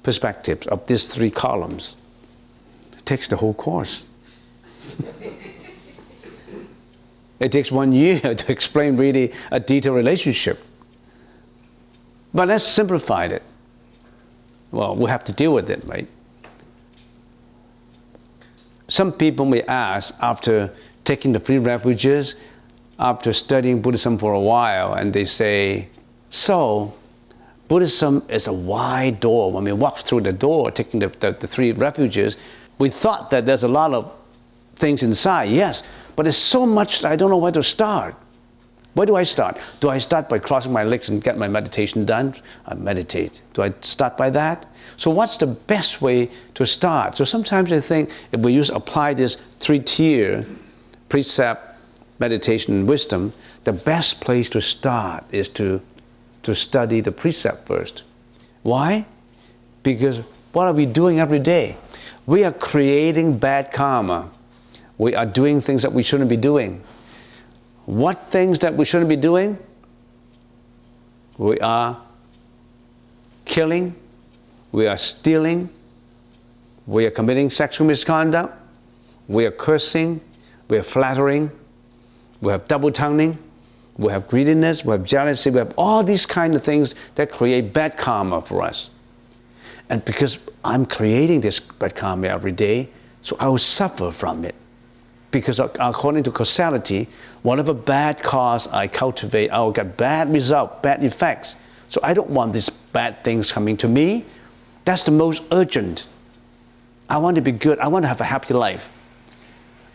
perspectives, 0.03 0.67
of 0.67 0.87
these 0.87 1.13
three 1.13 1.31
columns? 1.31 1.97
It 2.93 3.07
takes 3.07 3.29
the 3.29 3.37
whole 3.37 3.55
course. 3.55 4.05
it 7.41 7.53
takes 7.53 7.71
one 7.73 7.93
year 7.93 8.21
to 8.35 8.53
explain 8.53 8.97
really 8.97 9.33
a 9.51 9.61
detailed 9.61 9.97
relationship. 9.97 10.59
But 12.35 12.49
let's 12.49 12.65
simplify 12.65 13.27
it. 13.27 13.43
Well, 14.71 14.97
we 14.97 15.09
have 15.11 15.25
to 15.25 15.33
deal 15.33 15.55
with 15.55 15.71
it, 15.71 15.83
right? 15.87 16.07
Some 18.89 19.13
people 19.13 19.47
may 19.47 19.63
ask 19.63 20.15
after 20.21 20.75
taking 21.05 21.33
the 21.33 21.39
three 21.39 21.59
refuges, 21.59 22.37
after 22.99 23.33
studying 23.33 23.81
Buddhism 23.81 24.19
for 24.19 24.33
a 24.33 24.41
while, 24.41 24.95
and 24.95 25.13
they 25.13 25.25
say, 25.25 25.89
So, 26.31 26.95
Buddhism 27.69 28.25
is 28.29 28.47
a 28.47 28.53
wide 28.53 29.21
door. 29.21 29.53
When 29.53 29.65
we 29.65 29.73
walk 29.73 29.99
through 29.99 30.23
the 30.23 30.33
door, 30.33 30.71
taking 30.71 31.01
the, 31.01 31.09
the, 31.21 31.33
the 31.33 31.47
three 31.47 31.73
refuges, 31.73 32.37
we 32.79 32.89
thought 32.89 33.31
that 33.31 33.47
there's 33.47 33.65
a 33.65 33.69
lot 33.69 33.93
of 33.93 34.13
things 34.77 35.03
inside, 35.03 35.51
yes, 35.51 35.83
but 36.17 36.23
there's 36.23 36.37
so 36.37 36.65
much 36.65 37.05
I 37.05 37.17
don't 37.17 37.31
know 37.31 37.37
where 37.37 37.53
to 37.53 37.63
start. 37.63 38.15
Where 38.95 39.07
do 39.07 39.15
I 39.15 39.23
start? 39.23 39.59
Do 39.79 39.91
I 39.91 39.99
start 39.99 40.29
by 40.29 40.41
crossing 40.41 40.73
my 40.73 40.83
legs 40.83 41.09
and 41.09 41.23
get 41.23 41.39
my 41.39 41.47
meditation 41.47 42.05
done? 42.05 42.35
I 42.67 42.75
meditate. 42.75 43.43
Do 43.53 43.63
I 43.63 43.73
start 43.81 44.17
by 44.17 44.31
that? 44.31 44.67
So 44.97 45.11
what's 45.11 45.37
the 45.37 45.47
best 45.47 46.03
way 46.03 46.31
to 46.55 46.67
start? 46.67 47.17
So 47.17 47.25
sometimes 47.25 47.71
I 47.71 47.79
think 47.79 48.11
if 48.33 48.41
we 48.41 48.53
use 48.53 48.71
apply 48.71 49.15
this 49.15 49.37
three 49.61 49.79
tier 49.79 50.45
precept, 51.09 51.68
meditation, 52.19 52.75
and 52.75 52.89
wisdom, 52.89 53.33
the 53.65 53.73
best 53.73 54.21
place 54.21 54.49
to 54.51 54.61
start 54.61 55.25
is 55.31 55.49
to, 55.51 55.81
to 56.43 56.55
study 56.55 57.01
the 57.01 57.13
precept 57.13 57.67
first. 57.67 58.03
Why? 58.63 59.07
Because 59.83 60.21
what 60.53 60.67
are 60.67 60.73
we 60.73 60.87
doing 60.87 61.21
every 61.21 61.39
day? 61.39 61.77
We 62.27 62.45
are 62.45 62.53
creating 62.53 63.39
bad 63.39 63.73
karma. 63.73 64.31
We 64.99 65.15
are 65.15 65.27
doing 65.27 65.61
things 65.61 65.83
that 65.83 65.93
we 65.93 66.03
shouldn't 66.03 66.29
be 66.29 66.37
doing. 66.37 66.83
What 67.87 68.31
things 68.31 68.59
that 68.61 68.75
we 68.75 68.85
shouldn't 68.85 69.09
be 69.09 69.17
doing? 69.17 69.59
We 71.39 71.59
are 71.61 72.01
killing, 73.45 73.95
we 74.73 74.87
are 74.87 74.97
stealing, 74.97 75.71
we 76.87 77.07
are 77.07 77.11
committing 77.11 77.49
sexual 77.49 77.87
misconduct, 77.87 78.55
we 79.29 79.47
are 79.47 79.51
cursing, 79.51 80.21
we 80.69 80.79
are 80.79 80.83
flattering, 80.83 81.51
we 82.41 82.53
have 82.53 82.67
double 82.69 82.93
tonguing, 82.93 83.39
we 83.97 84.13
have 84.13 84.29
greediness, 84.29 84.85
we 84.85 84.93
have 84.93 85.05
jealousy, 85.05 85.51
we 85.51 85.59
have 85.59 85.75
all 85.77 86.03
these 86.05 86.25
kind 86.25 86.55
of 86.55 86.63
things 86.63 86.95
that 87.17 87.33
create 87.33 87.73
bad 87.73 87.97
karma 87.97 88.41
for 88.43 88.63
us. 88.63 88.91
And 89.91 90.05
because 90.05 90.39
I'm 90.65 90.87
creating 90.87 91.41
this 91.41 91.61
bad 91.61 91.97
karma 91.97 92.29
every 92.29 92.53
day, 92.53 92.89
so 93.23 93.37
I 93.41 93.49
will 93.49 93.59
suffer 93.59 94.11
from 94.11 94.45
it 94.45 94.55
because 95.31 95.61
according 95.61 96.23
to 96.23 96.31
causality, 96.31 97.09
whatever 97.43 97.75
bad 97.75 98.23
cause 98.23 98.67
I 98.69 98.89
cultivate, 98.89 99.51
I 99.51 99.59
will 99.61 99.73
get 99.73 99.97
bad 99.97 100.33
result, 100.33 100.83
bad 100.83 101.05
effects. 101.05 101.57
So 101.89 102.01
I 102.03 102.15
don't 102.15 102.31
want 102.31 102.53
these 102.53 102.71
bad 102.71 103.23
things 103.25 103.53
coming 103.53 103.77
to 103.79 103.89
me. 103.89 104.25
That's 104.85 105.03
the 105.03 105.11
most 105.11 105.43
urgent. 105.53 106.07
I 107.11 107.19
want 107.19 107.37
to 107.37 107.43
be 107.43 107.53
good. 107.53 107.79
I 107.79 107.89
want 107.89 108.05
to 108.05 108.09
have 108.09 108.21
a 108.21 108.25
happy 108.25 108.55
life. 108.55 108.91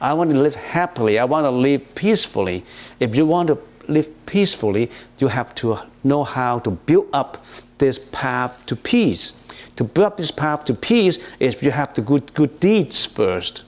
I 0.04 0.12
want 0.14 0.32
to 0.32 0.38
live 0.38 0.54
happily. 0.54 1.18
I 1.18 1.24
want 1.24 1.46
to 1.46 1.50
live 1.50 1.96
peacefully. 1.96 2.66
If 3.00 3.16
you 3.16 3.26
want 3.26 3.48
to 3.48 3.58
live 3.88 4.10
peacefully, 4.26 4.92
you 5.20 5.30
have 5.30 5.56
to 5.56 5.80
know 6.04 6.26
how 6.26 6.60
to 6.60 6.72
build 6.72 7.08
up 7.14 7.46
this 7.78 8.00
path 8.12 8.66
to 8.66 8.76
peace. 8.76 9.34
To 9.78 9.86
build 9.86 10.08
up 10.08 10.18
this 10.18 10.30
path 10.30 10.66
to 10.66 10.74
peace 10.74 11.20
is 11.40 11.64
you 11.64 11.72
have 11.72 11.94
to 11.94 12.02
good 12.02 12.34
good 12.34 12.60
deeds 12.60 13.06
first. 13.06 13.64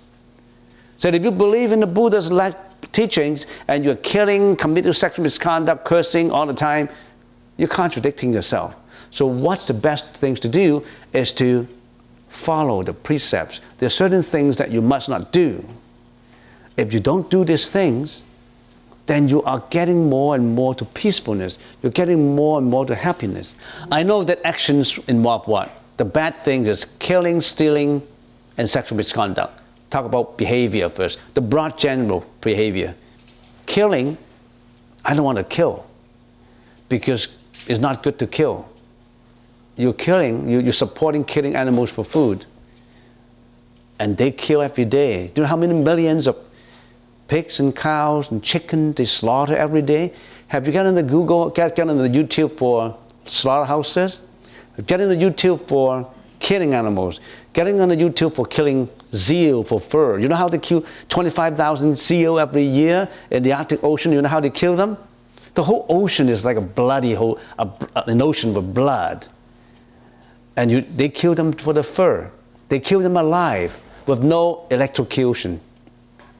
So 0.97 1.07
if 1.07 1.23
you 1.23 1.31
believe 1.31 1.71
in 1.71 1.79
the 1.79 1.87
Buddha's 1.87 2.29
teachings 2.91 3.47
and 3.69 3.85
you're 3.85 3.95
killing, 3.95 4.57
committing 4.57 4.91
sexual 4.91 5.23
misconduct, 5.23 5.85
cursing 5.85 6.31
all 6.31 6.45
the 6.45 6.53
time, 6.53 6.89
you're 7.55 7.69
contradicting 7.69 8.33
yourself. 8.33 8.75
So 9.09 9.25
what's 9.25 9.67
the 9.67 9.73
best 9.73 10.15
things 10.15 10.41
to 10.41 10.49
do 10.49 10.85
is 11.13 11.31
to 11.33 11.65
follow 12.27 12.83
the 12.83 12.93
precepts. 12.93 13.61
There 13.77 13.87
are 13.87 13.89
certain 13.89 14.21
things 14.21 14.57
that 14.57 14.69
you 14.69 14.81
must 14.81 15.07
not 15.07 15.31
do. 15.31 15.65
If 16.77 16.93
you 16.93 16.99
don't 16.99 17.29
do 17.29 17.45
these 17.45 17.69
things, 17.69 18.23
then 19.05 19.27
you 19.27 19.43
are 19.43 19.63
getting 19.69 20.09
more 20.09 20.35
and 20.35 20.55
more 20.55 20.73
to 20.75 20.85
peacefulness. 20.85 21.59
You're 21.81 21.91
getting 21.91 22.35
more 22.35 22.57
and 22.57 22.67
more 22.67 22.85
to 22.85 22.95
happiness. 22.95 23.55
I 23.91 24.03
know 24.03 24.23
that 24.23 24.39
actions 24.43 24.97
involve 25.07 25.47
what? 25.47 25.71
The 25.97 26.05
bad 26.05 26.35
things 26.43 26.67
is 26.67 26.85
killing, 26.99 27.41
stealing, 27.41 28.01
and 28.57 28.69
sexual 28.69 28.97
misconduct 28.97 29.61
talk 29.95 30.05
about 30.05 30.37
behavior 30.37 30.89
first, 30.89 31.19
the 31.33 31.41
broad 31.41 31.77
general 31.77 32.25
behavior. 32.41 32.93
Killing, 33.65 34.17
I 35.05 35.13
don't 35.13 35.23
want 35.23 35.37
to 35.37 35.43
kill 35.43 35.85
because 36.89 37.29
it's 37.67 37.79
not 37.79 38.03
good 38.03 38.19
to 38.19 38.27
kill. 38.27 38.67
You're 39.77 39.93
killing, 39.93 40.49
you're 40.49 40.73
supporting 40.73 41.23
killing 41.23 41.55
animals 41.55 41.89
for 41.89 42.03
food. 42.03 42.45
And 43.99 44.17
they 44.17 44.31
kill 44.31 44.61
every 44.61 44.85
day. 44.85 45.27
Do 45.27 45.33
you 45.35 45.41
know 45.43 45.47
how 45.47 45.55
many 45.55 45.73
millions 45.73 46.27
of 46.27 46.35
pigs 47.27 47.59
and 47.59 47.75
cows 47.75 48.31
and 48.31 48.43
chickens 48.43 48.95
they 48.95 49.05
slaughter 49.05 49.55
every 49.55 49.81
day? 49.81 50.13
Have 50.47 50.67
you 50.67 50.73
got 50.73 50.85
on 50.85 50.95
the 50.95 51.03
Google, 51.03 51.49
got, 51.49 51.75
got 51.75 51.89
on 51.89 51.97
the 51.97 52.09
YouTube 52.09 52.57
for 52.57 52.97
slaughterhouses? 53.25 54.21
Get 54.85 55.01
on 55.01 55.09
the 55.09 55.15
YouTube 55.15 55.67
for 55.67 56.09
killing 56.39 56.73
animals. 56.73 57.19
Getting 57.53 57.79
on 57.79 57.89
the 57.89 57.95
YouTube 57.95 58.35
for 58.35 58.45
killing 58.45 58.89
seal 59.11 59.63
for 59.63 59.79
fur. 59.79 60.19
You 60.19 60.27
know 60.27 60.35
how 60.35 60.47
they 60.47 60.57
kill 60.57 60.85
25,000 61.09 61.97
seal 61.97 62.39
every 62.39 62.63
year 62.63 63.07
in 63.31 63.43
the 63.43 63.53
Arctic 63.53 63.83
Ocean? 63.83 64.11
You 64.11 64.21
know 64.21 64.29
how 64.29 64.39
they 64.39 64.49
kill 64.49 64.75
them? 64.75 64.97
The 65.53 65.63
whole 65.63 65.85
ocean 65.87 66.27
is 66.27 66.43
like 66.43 66.57
a 66.57 66.61
bloody 66.61 67.13
whole, 67.13 67.39
a, 67.57 67.69
an 68.07 68.21
ocean 68.21 68.53
with 68.53 68.73
blood. 68.73 69.27
And 70.57 70.69
you, 70.69 70.81
they 70.81 71.09
kill 71.09 71.33
them 71.33 71.53
for 71.53 71.73
the 71.73 71.83
fur. 71.83 72.29
They 72.69 72.79
kill 72.79 72.99
them 72.99 73.15
alive 73.15 73.75
with 74.05 74.21
no 74.21 74.67
electrocution. 74.69 75.61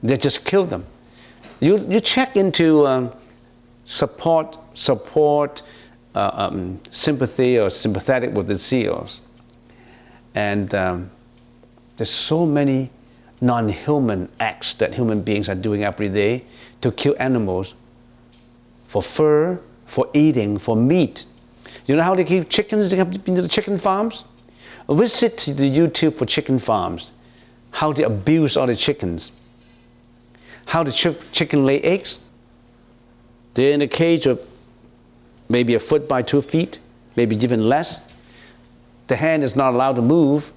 They 0.06 0.16
just 0.16 0.44
kill 0.44 0.64
them. 0.64 0.84
You, 1.60 1.78
you 1.88 2.00
check 2.00 2.36
into 2.36 2.86
um, 2.86 3.12
support, 3.84 4.58
support, 4.74 5.62
uh, 6.14 6.30
um, 6.34 6.80
sympathy 6.90 7.58
or 7.58 7.70
sympathetic 7.70 8.32
with 8.32 8.46
the 8.46 8.58
seals. 8.58 9.20
And 10.34 10.74
um, 10.74 11.10
there's 11.96 12.10
so 12.10 12.46
many 12.46 12.90
non-human 13.40 14.28
acts 14.40 14.74
that 14.74 14.94
human 14.94 15.22
beings 15.22 15.48
are 15.48 15.54
doing 15.54 15.84
every 15.84 16.08
day 16.08 16.44
to 16.80 16.92
kill 16.92 17.14
animals 17.18 17.74
for 18.88 19.02
fur, 19.02 19.60
for 19.86 20.08
eating, 20.14 20.58
for 20.58 20.76
meat. 20.76 21.26
You 21.86 21.96
know 21.96 22.02
how 22.02 22.14
they 22.14 22.24
keep 22.24 22.48
chickens? 22.48 22.90
They 22.90 22.96
have 22.96 23.24
been 23.24 23.34
to 23.34 23.42
the 23.42 23.48
chicken 23.48 23.78
farms. 23.78 24.24
Visit 24.88 25.36
the 25.56 25.70
YouTube 25.70 26.16
for 26.16 26.26
chicken 26.26 26.58
farms. 26.58 27.12
How 27.72 27.92
they 27.92 28.04
abuse 28.04 28.56
all 28.56 28.66
the 28.66 28.76
chickens. 28.76 29.32
How 30.66 30.82
the 30.82 30.92
ch- 30.92 31.16
chicken 31.32 31.64
lay 31.64 31.80
eggs. 31.80 32.18
They're 33.54 33.72
in 33.72 33.80
a 33.82 33.86
cage 33.86 34.26
of 34.26 34.46
maybe 35.48 35.74
a 35.74 35.80
foot 35.80 36.08
by 36.08 36.22
two 36.22 36.42
feet, 36.42 36.80
maybe 37.16 37.36
even 37.36 37.68
less. 37.68 38.00
The 39.06 39.16
hen 39.16 39.42
is 39.42 39.56
not 39.56 39.72
allowed 39.72 39.96
to 39.96 40.02
move. 40.02 40.52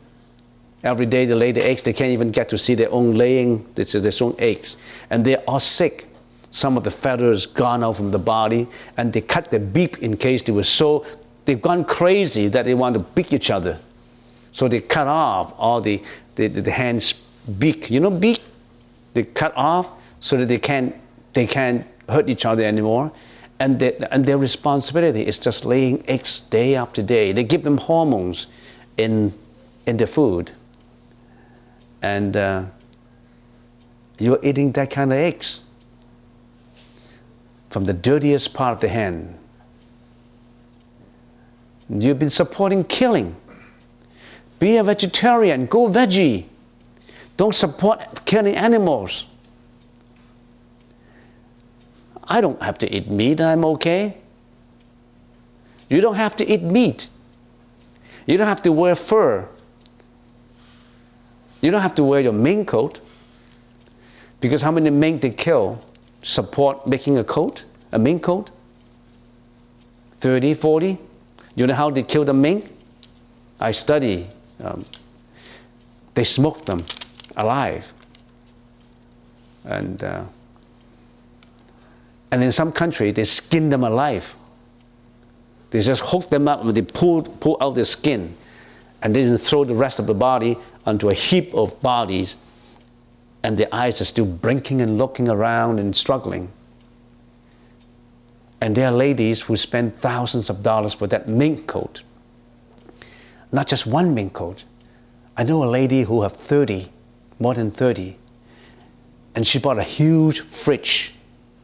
Every 0.84 1.06
day 1.06 1.26
they 1.26 1.34
lay 1.34 1.52
the 1.52 1.64
eggs, 1.64 1.82
they 1.82 1.94
can't 1.94 2.12
even 2.12 2.30
get 2.30 2.50
to 2.50 2.58
see 2.58 2.74
their 2.74 2.92
own 2.92 3.16
laying, 3.16 3.66
this 3.76 3.96
is 3.96 4.02
their 4.02 4.28
own 4.28 4.36
eggs. 4.40 4.78
And 5.10 5.26
they're 5.26 5.44
sick. 5.60 6.08
Some 6.52 6.78
of 6.78 6.84
the 6.84 6.92
feathers 6.92 7.46
gone 7.46 7.84
out 7.84 7.98
from 7.98 8.12
the 8.12 8.18
body, 8.20 8.68
and 8.98 9.14
they 9.14 9.22
cut 9.22 9.52
their 9.52 9.60
beak 9.60 10.00
in 10.00 10.18
case 10.18 10.42
they 10.42 10.52
were 10.52 10.64
so, 10.64 11.06
they've 11.46 11.62
gone 11.62 11.84
crazy 11.86 12.48
that 12.48 12.66
they 12.66 12.74
want 12.74 12.94
to 12.94 13.00
beak 13.00 13.34
each 13.34 13.52
other. 13.52 13.80
So 14.52 14.68
they 14.68 14.80
cut 14.80 15.08
off 15.08 15.54
all 15.58 15.80
the, 15.80 16.02
the, 16.36 16.48
the, 16.48 16.62
the 16.62 16.72
hen's 16.72 17.14
beak. 17.60 17.92
You 17.92 18.00
know 18.00 18.10
beak? 18.10 18.42
They 19.14 19.24
cut 19.24 19.54
off 19.56 19.90
so 20.20 20.38
that 20.38 20.48
they 20.48 20.60
can't, 20.60 20.96
they 21.34 21.48
can't 21.48 21.86
hurt 22.08 22.30
each 22.30 22.46
other 22.46 22.64
anymore 22.64 23.12
and, 23.60 23.78
they, 23.78 23.96
and 24.12 24.26
their 24.26 24.38
responsibility 24.38 25.26
is 25.26 25.38
just 25.38 25.66
laying 25.66 26.08
eggs 26.10 26.42
day 26.50 26.76
after 26.76 27.04
day. 27.04 27.34
They 27.34 27.44
give 27.44 27.64
them 27.64 27.78
hormones 27.78 28.48
in, 28.98 29.34
in 29.86 29.98
the 29.98 30.08
food. 30.08 30.52
And 32.02 32.38
uh, 32.38 32.66
you're 34.18 34.40
eating 34.44 34.72
that 34.74 34.90
kind 34.90 35.12
of 35.12 35.18
eggs 35.18 35.62
from 37.70 37.84
the 37.84 37.94
dirtiest 37.94 38.54
part 38.54 38.76
of 38.76 38.80
the 38.80 38.88
hen. 38.88 39.38
You've 41.90 42.20
been 42.20 42.30
supporting 42.30 42.86
killing. 42.86 43.36
Be 44.60 44.78
a 44.78 44.84
vegetarian, 44.84 45.66
go 45.66 45.90
veggie. 45.90 46.46
Don't 47.36 47.56
support 47.56 48.26
killing 48.26 48.56
animals. 48.56 49.26
I 52.30 52.42
don't 52.42 52.62
have 52.62 52.78
to 52.78 52.96
eat 52.96 53.10
meat, 53.10 53.42
I'm 53.42 53.66
okay. 53.66 54.16
You 55.90 56.00
don't 56.00 56.16
have 56.16 56.36
to 56.38 56.48
eat 56.50 56.62
meat. 56.62 57.10
You 58.28 58.38
don't 58.38 58.48
have 58.48 58.62
to 58.62 58.72
wear 58.72 58.94
fur. 58.94 59.48
You 61.62 61.72
don't 61.72 61.82
have 61.82 61.96
to 61.96 62.04
wear 62.04 62.22
your 62.22 62.34
mink 62.34 62.68
coat. 62.68 63.02
Because 64.40 64.62
how 64.62 64.72
many 64.72 64.92
mink 64.92 65.22
they 65.22 65.32
kill 65.32 65.84
support 66.22 66.86
making 66.86 67.18
a 67.18 67.24
coat, 67.24 67.66
a 67.92 68.00
mink 68.00 68.24
coat? 68.24 68.52
30, 70.22 70.54
40? 70.54 70.98
You 71.56 71.68
know 71.68 71.74
how 71.74 71.90
they 71.90 72.04
kill 72.04 72.24
the 72.24 72.34
mink? 72.34 72.72
I 73.60 73.72
study. 73.72 74.30
Um, 74.64 74.86
they 76.14 76.24
smoke 76.24 76.66
them 76.66 76.84
alive. 77.36 77.86
And, 79.66 80.04
uh, 80.04 80.24
and 82.32 82.44
in 82.44 82.52
some 82.52 82.72
countries, 82.72 83.14
they 83.14 83.24
skin 83.24 83.70
them 83.70 83.84
alive. 83.84 84.36
They 85.72 85.80
just 85.80 86.02
hook 86.04 86.30
them 86.30 86.48
up 86.48 86.62
and 86.62 86.74
they 86.74 86.82
pull, 86.82 87.24
pull 87.24 87.58
out 87.62 87.76
the 87.76 87.86
skin 87.86 88.36
and 89.02 89.16
then 89.16 89.38
throw 89.38 89.64
the 89.64 89.76
rest 89.76 90.00
of 90.00 90.08
the 90.08 90.14
body 90.14 90.58
onto 90.86 91.10
a 91.10 91.14
heap 91.14 91.54
of 91.54 91.80
bodies 91.82 92.38
and 93.44 93.58
the 93.58 93.74
eyes 93.74 94.02
are 94.02 94.06
still 94.06 94.26
blinking 94.26 94.82
and 94.82 94.98
looking 94.98 95.30
around 95.30 95.80
and 95.80 95.96
struggling. 95.96 96.52
And 98.62 98.76
there 98.76 98.88
are 98.88 98.92
ladies 98.92 99.42
who 99.42 99.56
spend 99.56 99.96
thousands 99.96 100.50
of 100.50 100.62
dollars 100.62 100.94
for 100.94 101.08
that 101.08 101.30
mink 101.30 101.66
coat. 101.68 102.04
Not 103.52 103.68
just 103.68 103.86
one 103.88 104.14
mink 104.14 104.34
coat. 104.34 104.66
I 105.38 105.44
know 105.44 105.64
a 105.64 105.66
lady 105.66 106.04
who 106.04 106.22
have 106.24 106.34
30, 106.34 106.92
more 107.40 107.54
than 107.54 107.72
30, 107.72 108.18
and 109.36 109.48
she 109.48 109.58
bought 109.58 109.78
a 109.78 109.84
huge 109.84 110.42
fridge 110.42 111.14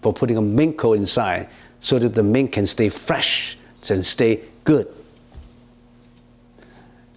for 0.05 0.13
putting 0.13 0.37
a 0.37 0.41
mink 0.41 0.77
coat 0.77 0.99
inside 0.99 1.49
so 1.79 1.97
that 1.97 2.13
the 2.13 2.21
mink 2.21 2.51
can 2.51 2.67
stay 2.67 2.89
fresh 2.89 3.57
and 3.89 4.05
stay 4.05 4.39
good. 4.63 4.87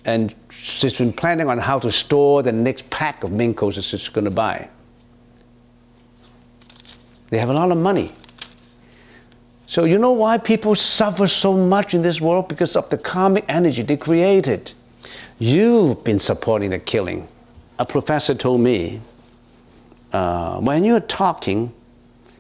And 0.07 0.35
she's 0.48 0.94
been 0.94 1.12
planning 1.12 1.51
on 1.51 1.59
how 1.59 1.79
to 1.81 1.92
store 1.92 2.42
the 2.42 2.51
next 2.51 2.88
pack 2.88 3.24
of 3.24 3.31
mink 3.31 3.59
coats 3.59 3.77
that 3.77 3.83
she's 3.83 4.09
going 4.09 4.24
to 4.24 4.31
buy. 4.31 4.70
They 7.29 7.37
have 7.37 7.51
a 7.51 7.53
lot 7.53 7.70
of 7.70 7.77
money. 7.77 8.11
So, 9.66 9.85
you 9.85 9.98
know 9.98 10.12
why 10.12 10.38
people 10.38 10.74
suffer 10.74 11.27
so 11.27 11.53
much 11.53 11.92
in 11.92 12.01
this 12.01 12.22
world? 12.22 12.48
Because 12.48 12.74
of 12.74 12.88
the 12.88 12.96
karmic 12.96 13.44
energy 13.51 13.83
they 13.83 13.98
created. 13.98 14.72
You've 15.38 16.03
been 16.05 16.18
supporting 16.18 16.70
the 16.70 16.79
killing. 16.79 17.29
A 17.79 17.85
professor 17.85 18.35
told 18.35 18.62
me 18.62 19.03
uh, 20.14 20.59
when 20.61 20.85
you're 20.85 21.01
talking, 21.01 21.74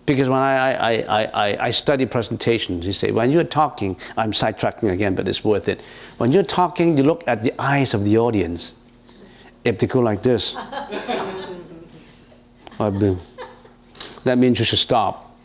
because 0.08 0.28
when 0.30 0.40
I, 0.40 0.72
I, 0.72 1.24
I, 1.34 1.66
I, 1.66 1.70
study 1.70 2.06
presentations, 2.06 2.86
you 2.86 2.94
say, 2.94 3.12
when 3.12 3.30
you're 3.30 3.44
talking, 3.44 3.94
I'm 4.16 4.32
sidetracking 4.32 4.90
again, 4.90 5.14
but 5.14 5.28
it's 5.28 5.44
worth 5.44 5.68
it. 5.68 5.82
When 6.16 6.32
you're 6.32 6.42
talking, 6.42 6.96
you 6.96 7.02
look 7.02 7.22
at 7.26 7.44
the 7.44 7.52
eyes 7.60 7.92
of 7.92 8.06
the 8.06 8.16
audience. 8.16 8.72
If 9.64 9.78
they 9.78 9.86
go 9.86 10.00
like 10.00 10.22
this, 10.22 10.52
that 12.78 13.18
means 14.38 14.58
you 14.58 14.64
should 14.64 14.78
stop. 14.78 15.36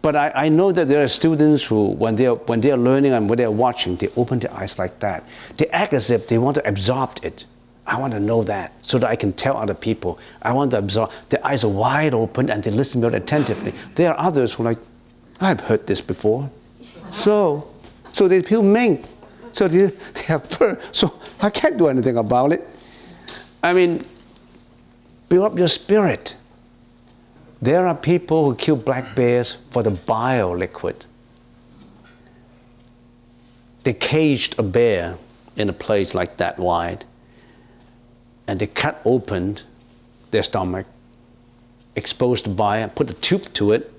But 0.00 0.16
I, 0.16 0.32
I 0.34 0.48
know 0.48 0.72
that 0.72 0.88
there 0.88 1.02
are 1.02 1.08
students 1.08 1.62
who, 1.62 1.90
when 1.90 2.16
they're, 2.16 2.34
when 2.34 2.62
they're 2.62 2.78
learning 2.78 3.12
and 3.12 3.28
when 3.28 3.36
they're 3.36 3.50
watching, 3.50 3.96
they 3.96 4.08
open 4.16 4.38
their 4.38 4.54
eyes 4.54 4.78
like 4.78 5.00
that. 5.00 5.22
They 5.58 5.66
act 5.66 5.92
as 5.92 6.10
if 6.10 6.28
they 6.28 6.38
want 6.38 6.54
to 6.54 6.66
absorb 6.66 7.18
it. 7.22 7.44
I 7.88 7.98
want 7.98 8.12
to 8.12 8.20
know 8.20 8.42
that 8.44 8.74
so 8.82 8.98
that 8.98 9.08
I 9.08 9.16
can 9.16 9.32
tell 9.32 9.56
other 9.56 9.72
people. 9.72 10.18
I 10.42 10.52
want 10.52 10.72
to 10.72 10.78
absorb. 10.78 11.10
Their 11.30 11.44
eyes 11.44 11.64
are 11.64 11.70
wide 11.70 12.12
open 12.12 12.50
and 12.50 12.62
they 12.62 12.70
listen 12.70 13.00
very 13.00 13.14
attentively. 13.14 13.72
There 13.94 14.12
are 14.12 14.20
others 14.20 14.52
who 14.52 14.62
are 14.62 14.66
like, 14.66 14.78
I've 15.40 15.60
heard 15.60 15.86
this 15.86 16.02
before. 16.02 16.50
So, 17.12 17.66
so 18.12 18.28
they 18.28 18.42
feel 18.42 18.62
mink. 18.62 19.06
So 19.52 19.68
they, 19.68 19.86
they 19.86 20.22
have 20.24 20.44
fur. 20.44 20.78
So 20.92 21.18
I 21.40 21.48
can't 21.48 21.78
do 21.78 21.88
anything 21.88 22.18
about 22.18 22.52
it. 22.52 22.68
I 23.62 23.72
mean, 23.72 24.04
build 25.30 25.50
up 25.50 25.58
your 25.58 25.68
spirit. 25.68 26.36
There 27.62 27.86
are 27.86 27.94
people 27.94 28.50
who 28.50 28.54
kill 28.54 28.76
black 28.76 29.16
bears 29.16 29.56
for 29.70 29.82
the 29.82 29.90
bile 29.90 30.54
liquid. 30.54 31.06
They 33.84 33.94
caged 33.94 34.58
a 34.58 34.62
bear 34.62 35.16
in 35.56 35.70
a 35.70 35.72
place 35.72 36.14
like 36.14 36.36
that 36.36 36.58
wide 36.58 37.06
and 38.48 38.58
they 38.58 38.66
cut 38.66 39.00
open 39.04 39.58
their 40.32 40.42
stomach, 40.42 40.86
exposed 41.94 42.46
the 42.46 42.50
bile, 42.50 42.88
put 42.88 43.10
a 43.10 43.14
tube 43.14 43.52
to 43.52 43.72
it, 43.72 43.92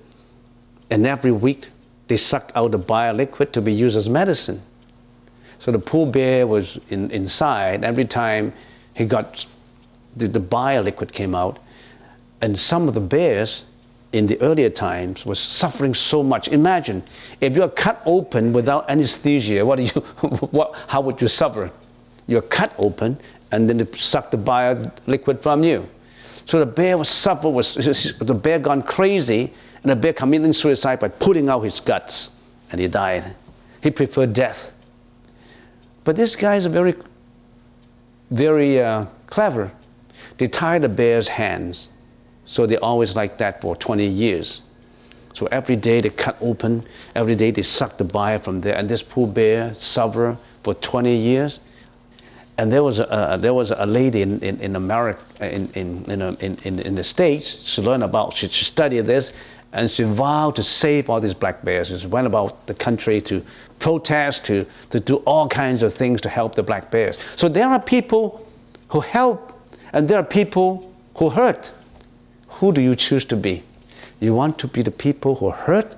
and 0.90 1.06
every 1.06 1.32
week 1.32 1.68
they 2.08 2.16
sucked 2.16 2.52
out 2.56 2.72
the 2.72 2.78
bile 2.78 3.14
liquid 3.14 3.52
to 3.52 3.62
be 3.62 3.72
used 3.72 3.96
as 3.96 4.08
medicine. 4.08 4.60
So 5.60 5.70
the 5.70 5.78
poor 5.78 6.06
bear 6.06 6.46
was 6.46 6.78
in, 6.90 7.10
inside. 7.12 7.84
Every 7.84 8.04
time 8.04 8.52
he 8.94 9.04
got 9.04 9.46
the, 10.16 10.26
the 10.26 10.40
bile 10.40 10.82
liquid 10.82 11.12
came 11.12 11.34
out, 11.34 11.60
and 12.40 12.58
some 12.58 12.88
of 12.88 12.94
the 12.94 13.00
bears 13.00 13.64
in 14.12 14.26
the 14.26 14.40
earlier 14.40 14.70
times 14.70 15.24
was 15.24 15.38
suffering 15.38 15.94
so 15.94 16.24
much. 16.24 16.48
Imagine 16.48 17.04
if 17.40 17.54
you're 17.54 17.68
cut 17.68 18.02
open 18.04 18.52
without 18.52 18.90
anesthesia, 18.90 19.64
what 19.64 19.76
do 19.76 19.84
you, 19.84 19.90
what, 20.50 20.74
how 20.88 21.00
would 21.00 21.20
you 21.22 21.28
suffer? 21.28 21.70
You're 22.26 22.42
cut 22.42 22.72
open 22.78 23.18
and 23.52 23.68
then 23.68 23.80
it 23.80 23.94
sucked 23.94 24.30
the 24.30 24.36
bile 24.36 24.80
liquid 25.06 25.42
from 25.42 25.64
you. 25.64 25.88
So 26.46 26.58
the 26.58 26.66
bear 26.66 26.98
was 26.98 27.08
suffer 27.08 27.48
was 27.48 27.74
the 27.74 28.34
bear 28.34 28.58
gone 28.58 28.82
crazy, 28.82 29.52
and 29.82 29.90
the 29.90 29.96
bear 29.96 30.12
committed 30.12 30.54
suicide 30.54 30.98
by 31.00 31.08
putting 31.08 31.48
out 31.48 31.60
his 31.60 31.80
guts, 31.80 32.32
and 32.70 32.80
he 32.80 32.86
died. 32.86 33.34
He 33.82 33.90
preferred 33.90 34.32
death. 34.32 34.72
But 36.04 36.16
these 36.16 36.34
guys 36.34 36.66
are 36.66 36.70
very, 36.70 36.94
very 38.30 38.80
uh, 38.82 39.06
clever. 39.26 39.70
They 40.38 40.46
tie 40.46 40.78
the 40.78 40.88
bear's 40.88 41.28
hands, 41.28 41.90
so 42.46 42.66
they 42.66 42.76
always 42.78 43.14
like 43.14 43.38
that 43.38 43.60
for 43.60 43.76
20 43.76 44.06
years. 44.06 44.62
So 45.32 45.46
every 45.46 45.76
day 45.76 46.00
they 46.00 46.10
cut 46.10 46.36
open, 46.40 46.84
every 47.14 47.34
day 47.34 47.50
they 47.50 47.62
suck 47.62 47.96
the 47.96 48.04
bile 48.04 48.38
from 48.38 48.60
there, 48.60 48.76
and 48.76 48.88
this 48.88 49.02
poor 49.02 49.26
bear 49.26 49.74
suffer 49.74 50.36
for 50.62 50.74
20 50.74 51.14
years 51.14 51.60
and 52.60 52.70
there 52.70 52.84
was 52.84 52.98
a, 53.00 53.38
there 53.40 53.54
was 53.54 53.70
a 53.70 53.86
lady 53.86 54.20
in, 54.20 54.38
in, 54.40 54.60
in 54.60 54.76
America, 54.76 55.22
in, 55.40 55.70
in, 55.72 56.04
in, 56.10 56.58
in, 56.62 56.78
in 56.80 56.94
the 56.94 57.02
States, 57.02 57.46
she 57.66 57.80
learned 57.80 58.02
about, 58.02 58.36
she, 58.36 58.48
she 58.48 58.66
studied 58.66 59.06
this, 59.06 59.32
and 59.72 59.90
she 59.90 60.02
vowed 60.02 60.56
to 60.56 60.62
save 60.62 61.08
all 61.08 61.22
these 61.22 61.32
black 61.32 61.64
bears. 61.64 61.88
She 61.88 62.06
went 62.06 62.26
about 62.26 62.66
the 62.66 62.74
country 62.74 63.22
to 63.22 63.42
protest, 63.78 64.44
to, 64.44 64.66
to 64.90 65.00
do 65.00 65.16
all 65.24 65.48
kinds 65.48 65.82
of 65.82 65.94
things 65.94 66.20
to 66.20 66.28
help 66.28 66.54
the 66.54 66.62
black 66.62 66.90
bears. 66.90 67.18
So 67.34 67.48
there 67.48 67.66
are 67.66 67.80
people 67.80 68.46
who 68.88 69.00
help, 69.00 69.58
and 69.94 70.06
there 70.06 70.18
are 70.18 70.22
people 70.40 70.92
who 71.16 71.30
hurt. 71.30 71.72
Who 72.48 72.72
do 72.72 72.82
you 72.82 72.94
choose 72.94 73.24
to 73.26 73.36
be? 73.36 73.62
You 74.20 74.34
want 74.34 74.58
to 74.58 74.68
be 74.68 74.82
the 74.82 74.90
people 74.90 75.34
who 75.34 75.48
hurt 75.48 75.96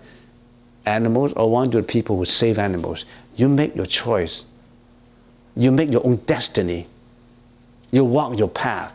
animals, 0.87 1.33
or 1.33 1.51
want 1.51 1.73
to 1.73 1.79
be 1.79 1.83
the 1.83 1.89
people 1.89 2.17
who 2.19 2.25
save 2.25 2.61
animals? 2.61 3.05
You 3.35 3.49
make 3.49 3.75
your 3.75 3.87
choice. 3.87 4.45
You 5.55 5.71
make 5.71 5.91
your 5.91 6.07
own 6.07 6.17
destiny. 6.17 6.87
You 7.91 8.05
walk 8.05 8.39
your 8.39 8.49
path. 8.49 8.93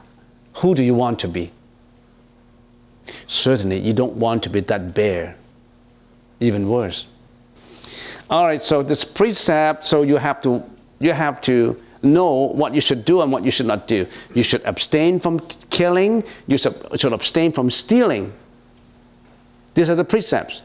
Who 0.56 0.74
do 0.74 0.84
you 0.84 0.96
want 0.96 1.20
to 1.20 1.28
be? 1.28 1.52
Certainly, 3.28 3.80
you 3.80 3.93
don't 3.93 4.13
want 4.13 4.43
to 4.43 4.50
be 4.50 4.60
that 4.62 4.93
bear. 4.93 5.36
Even 6.39 6.70
worse. 6.70 7.08
All 8.30 8.46
right, 8.46 8.62
so 8.62 8.84
this 8.84 9.06
precept, 9.06 9.84
so 9.84 10.02
you 10.02 10.17
have 10.17 10.41
to 10.41 10.63
you 11.00 11.13
have 11.13 11.39
to 11.41 11.80
know 12.04 12.52
what 12.54 12.74
you 12.74 12.82
should 12.82 13.06
do 13.06 13.22
and 13.22 13.32
what 13.32 13.43
you 13.43 13.52
should 13.52 13.65
not 13.65 13.88
do. 13.88 14.06
You 14.34 14.43
should 14.43 14.63
abstain 14.65 15.20
from 15.20 15.39
killing, 15.70 16.24
you 16.48 16.58
should, 16.58 16.76
abstain 17.13 17.52
from 17.52 17.70
stealing. 17.70 18.34
These 19.74 19.89
are 19.89 19.96
the 19.96 20.04
precepts. 20.04 20.62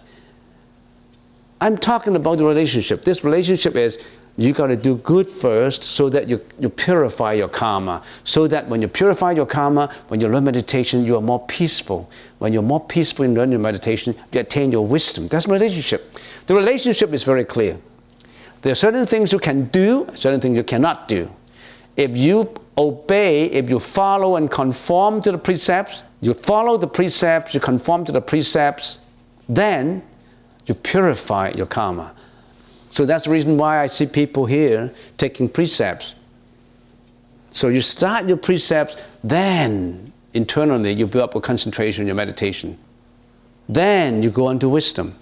I'm 1.60 1.78
talking 1.78 2.16
about 2.16 2.38
the 2.38 2.44
relationship. 2.44 3.04
This 3.04 3.24
relationship 3.24 3.76
is 3.76 3.98
you 4.36 4.52
got 4.52 4.68
to 4.68 4.76
do 4.76 4.96
good 4.96 5.28
first 5.28 5.82
so 5.82 6.08
that 6.08 6.26
you, 6.26 6.40
you 6.58 6.70
purify 6.70 7.34
your 7.34 7.48
karma. 7.48 8.02
So 8.24 8.46
that 8.46 8.66
when 8.66 8.80
you 8.80 8.88
purify 8.88 9.32
your 9.32 9.44
karma, 9.44 9.94
when 10.08 10.20
you 10.20 10.28
learn 10.28 10.44
meditation, 10.44 11.04
you 11.04 11.16
are 11.16 11.20
more 11.20 11.44
peaceful. 11.46 12.10
When 12.38 12.52
you're 12.52 12.62
more 12.62 12.84
peaceful 12.84 13.24
in 13.24 13.34
learning 13.34 13.52
your 13.52 13.60
meditation, 13.60 14.14
you 14.32 14.40
attain 14.40 14.72
your 14.72 14.86
wisdom. 14.86 15.28
That's 15.28 15.46
relationship. 15.46 16.14
The 16.46 16.54
relationship 16.54 17.12
is 17.12 17.24
very 17.24 17.44
clear. 17.44 17.76
There 18.62 18.72
are 18.72 18.76
certain 18.76 19.06
things 19.06 19.32
you 19.32 19.38
can 19.38 19.66
do, 19.66 20.08
certain 20.14 20.40
things 20.40 20.56
you 20.56 20.64
cannot 20.64 21.08
do. 21.08 21.30
If 21.96 22.16
you 22.16 22.54
obey, 22.78 23.46
if 23.46 23.68
you 23.68 23.78
follow 23.78 24.36
and 24.36 24.50
conform 24.50 25.20
to 25.22 25.32
the 25.32 25.38
precepts, 25.38 26.02
you 26.22 26.32
follow 26.32 26.78
the 26.78 26.86
precepts, 26.86 27.52
you 27.52 27.60
conform 27.60 28.04
to 28.06 28.12
the 28.12 28.20
precepts, 28.20 29.00
then 29.48 30.02
you 30.66 30.74
purify 30.74 31.50
your 31.50 31.66
karma. 31.66 32.14
So 32.92 33.06
that's 33.06 33.24
the 33.24 33.30
reason 33.30 33.56
why 33.56 33.80
I 33.80 33.86
see 33.86 34.06
people 34.06 34.44
here 34.44 34.92
taking 35.16 35.48
precepts. 35.48 36.14
So 37.50 37.68
you 37.68 37.80
start 37.80 38.26
your 38.28 38.36
precepts, 38.36 38.96
then 39.24 40.12
internally 40.34 40.92
you 40.92 41.06
build 41.06 41.24
up 41.24 41.34
a 41.34 41.40
concentration 41.40 42.06
your 42.06 42.14
meditation. 42.14 42.78
Then 43.66 44.22
you 44.22 44.30
go 44.30 44.50
into 44.50 44.68
wisdom. 44.68 45.14